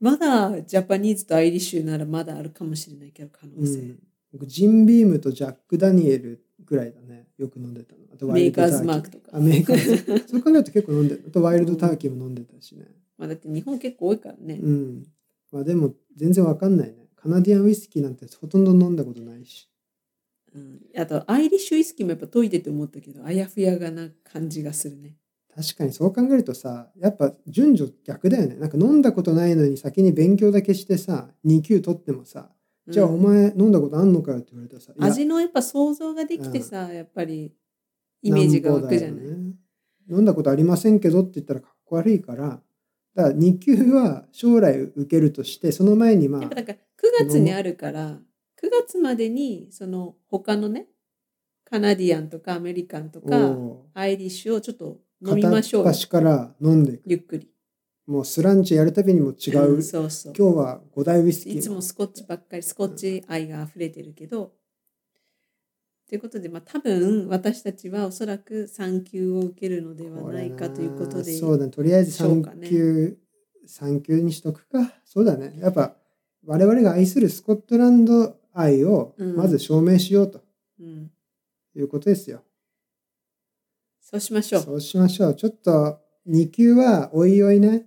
[0.00, 3.46] まだジャパニーズとアイリッシュならまだあるかもしれないけど可ア。
[3.58, 3.98] 能性、うん。
[4.34, 7.26] 僕ジンビームとジャック・ダニエルぐらいだね。
[7.38, 8.00] よく飲んでたの。
[8.12, 10.28] あとワイルドターキメーカーズマークとかあ、メーカーズ。
[10.28, 11.24] そう考えると結構飲んでる。
[11.26, 12.86] あとワイルドターキーも飲んでたしね。
[13.18, 15.06] まあ、だって日本結構多いからね、うん。
[15.52, 17.08] まあでも全然わかんないね。
[17.16, 19.68] カナディアンウイスキーなんてほとんど飲んだことないし。
[20.54, 25.16] うんあとアイリッシュウイスキーもやっぱ解いてて思ったけどあやふやがな感じがするね
[25.54, 28.56] 確かにそう考えるとさ、やっぱ順序逆だよね。
[28.56, 32.50] なんか飲んだことないのに先に勉強だけしてさ、2級取ってもさ、
[32.88, 37.52] じゃあうんお前飲んだことあんのかよって言われたらさ、味のやっぱ想像ができてさ、やっぱり
[38.22, 39.36] イメージが湧くじゃない、ね。
[40.10, 42.60] 飲んだことありませんけどって言ったらかっこ悪いから、
[43.14, 50.86] だから2級は将来受けるとして、その前にまあやっぱ、だから9月にあるから9月までにその他のね
[51.64, 55.84] カナディアンとかアメリカンとかおアイリッシュをちょっとう飲みましょうよ。
[55.84, 57.00] 片っ端から飲んで。
[57.06, 57.48] ゆっくり
[58.06, 59.78] もうスランチやるたびにも違う。
[59.78, 61.58] んそうそう今日は5大ウイスキーの。
[61.58, 64.52] いつもスコッチばっかりスコッチ愛が溢れてるけど、
[66.06, 71.70] ということで、まあ、多分私たちはおそらく3級を受けるのではないかということでそうだね。
[71.70, 73.16] とりあえず3しょうかね級、
[73.66, 74.92] 3級にしとくか。
[75.06, 75.58] そうだね。
[75.58, 75.96] やっぱ
[76.44, 80.42] 我々が愛するスコットランド愛をうんまず証明しようと
[80.78, 81.10] うん、
[81.74, 82.42] いうことですよ。
[84.00, 84.62] そうしましょう。
[84.62, 85.34] そうしましょう。
[85.34, 87.86] ちょっと2級はおいおいね、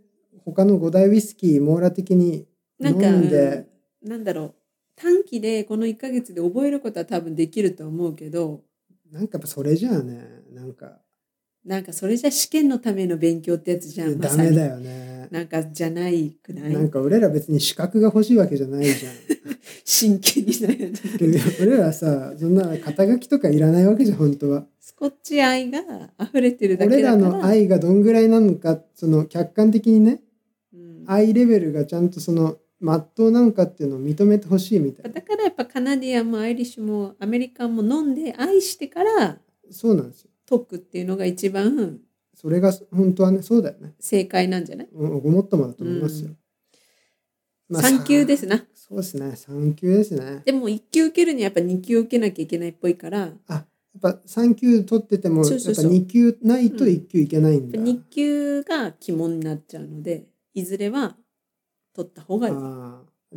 [0.51, 2.47] 他の5大ウイスキー網羅的に
[2.81, 3.65] 飲なんで、
[4.01, 4.53] うんなんだろう
[4.95, 8.61] 短期でこの1ヶ月で覚えることは多分できると思うけど
[9.11, 10.23] なんかやっぱそれじゃあね、
[10.53, 10.99] なんか
[11.65, 14.17] なんかそれじゃ試験のための勉強ってやつじゃん。
[14.17, 15.27] まダメだよね。
[15.31, 16.71] なんかじゃないくない？
[16.73, 19.13] なんか俺ら別に資格が欲しいわけじゃないじゃん。
[19.83, 21.39] 真剣に悩んでる。
[21.61, 24.65] 俺らさ、そんな肩書きとかいらないわけじゃん、本当は。
[24.79, 25.81] スコッチ愛が
[26.21, 27.23] 溢れてるだけ俺だから。
[27.23, 30.19] らの愛がどんぐらいなのか、その客観的にね、うん
[31.07, 35.09] 愛レベルがちゃんとその、まっとうなんかっていうのを認めてほしいみたいな。
[35.11, 39.39] だからやっぱカナディアンもアイリッシュもアメリカンも飲んで愛してから
[39.71, 40.29] そうなんですよ。
[40.47, 41.99] 解くっていうのが一番
[42.35, 43.95] それが本当はね、そうだよね。
[43.99, 44.89] 正解なんじゃない？
[44.93, 46.29] うんごもっともだと思いますよ。
[47.67, 48.63] まあ3級ですな。
[48.75, 50.43] そうですね、3級ですね。
[50.45, 53.65] でも1級受けるにはやっぱ2級受けなきゃいけないっぽいから、あ、やっ
[53.99, 57.77] ぱ3級取ってても、やっぱそうそうそう2級ないと1級いけないんだ。
[57.77, 60.27] ぱ2級が肝になっちゃうので、
[60.57, 61.15] いずれは
[61.93, 62.55] 取った方がいい。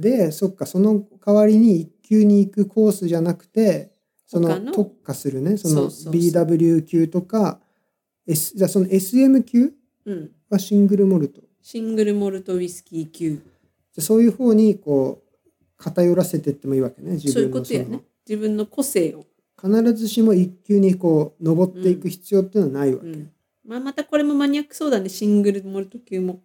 [0.01, 3.93] で、そっか、その代わりに1級に行くコースじゃなくて、
[4.27, 7.61] その特化するね、その BW 級とか、
[8.27, 9.73] S、じゃあその SM 級
[10.07, 10.31] うん。
[10.49, 11.43] はシングルモルト。
[11.61, 13.35] シングルモルトウイスキー級。
[13.35, 13.43] じゃ
[13.99, 18.01] あそういう方にこう、偏らせてってもいいわけね、自そういうことやね。
[18.27, 19.27] 自分の個性を。
[19.61, 23.09] 必ずしも1級にこう、登っていく必要っていうのはないわけ。
[23.09, 23.31] うん。
[23.64, 26.43] まあまたこれもマニアックそうだね、シングルモルト級も。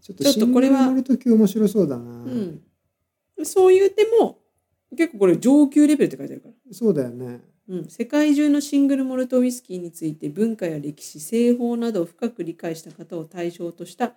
[0.00, 2.04] ちょっとこれはモルト級面白そうだな。
[2.04, 2.62] うん。
[3.44, 4.38] そう言うても、
[4.96, 6.54] 結構これ上級レベルって書いてあるから。
[6.72, 7.40] そうだよね。
[7.68, 14.12] うん、世界中のシングルモルトウイスキーについて文化や歴史製法などを深く理解した方を対象とした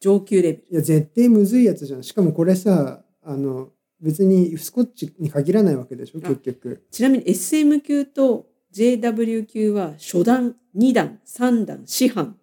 [0.00, 2.02] 上級レベルいや、絶対むずいやつじゃん。
[2.02, 3.70] しかもこれさ、あの、
[4.00, 6.84] 別にスコッチに限らないわけでしょ、あ結局。
[6.90, 12.36] ちなみに SM 級と JW 級は初段2段3段師範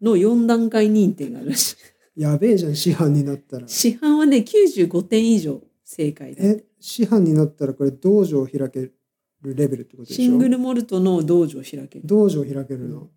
[0.00, 1.76] の4段階認定があるらしい
[2.16, 3.68] やべえじゃん、師範になったら。
[3.68, 8.94] 師範はね95点以上正解だえ、師範になったらこれ道場を開ける
[9.42, 10.24] レベルってことでしょ？
[10.24, 13.10] シングルモルトの道場を開ける道場を開けるの。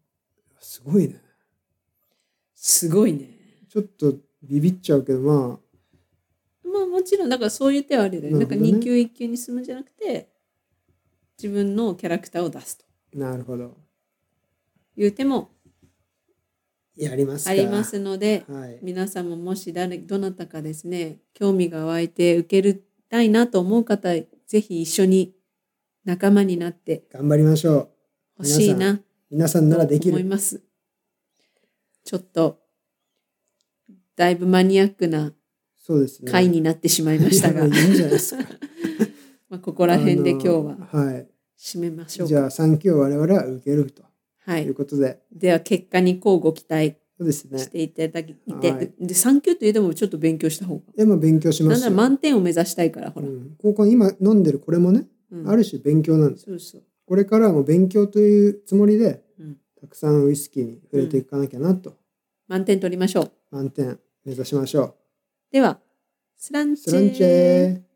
[0.59, 1.21] すごいね。
[2.53, 3.29] すごいね
[3.69, 5.59] ちょっとビビっちゃうけど、ま
[6.63, 10.29] まあもちろんだからそういう手はあるよねなんかなるほどね2級1級に進むんじゃなくて
[11.41, 12.85] 自分のキャラクターを出すと
[13.15, 13.77] あ、なるほど。
[14.97, 15.49] いう手も。
[17.07, 18.79] ありますのではい。
[18.81, 24.27] 皆さんももし誰どなたかですね興味が湧いて受けたいなと思う方ぜ
[24.61, 25.33] ひ一緒に
[26.05, 27.89] 仲間になって頑張りましょう。
[28.37, 30.11] ほしいな皆さんならできる。
[30.13, 30.61] と思います
[32.03, 32.59] ちょっと
[34.15, 35.33] だいぶマニアックな。
[36.29, 38.43] 回になってしまいましたが、いやいいんじゃないですか。
[39.49, 41.25] まあここら辺で今日は。
[41.59, 44.03] 締めましょうじゃあ3級を我々は受けると
[44.49, 44.63] はい。
[44.65, 44.69] い。
[44.69, 47.59] うことで、では結果にこうご期待そうですね。
[47.59, 48.91] していただいて、はい。
[48.99, 51.89] で3級といえどもちょっと勉強した方がいや、まあ勉強しますよ。
[51.89, 55.49] なんなら満点を目指したいからほら、うん、ここ今飲んでるこれもね、うん。
[55.49, 56.45] ある種勉強なんです。
[56.45, 56.83] そうそう。
[57.05, 59.57] これからはもう勉強というつもりで、うん。
[59.79, 61.95] たくさんウイスキーに触れていかなきゃなと、
[62.47, 63.31] 満点取りましょう。
[63.51, 64.95] 満点目指しましょ
[65.51, 65.79] では
[66.37, 66.75] スランう。
[66.75, 67.88] チスランチェー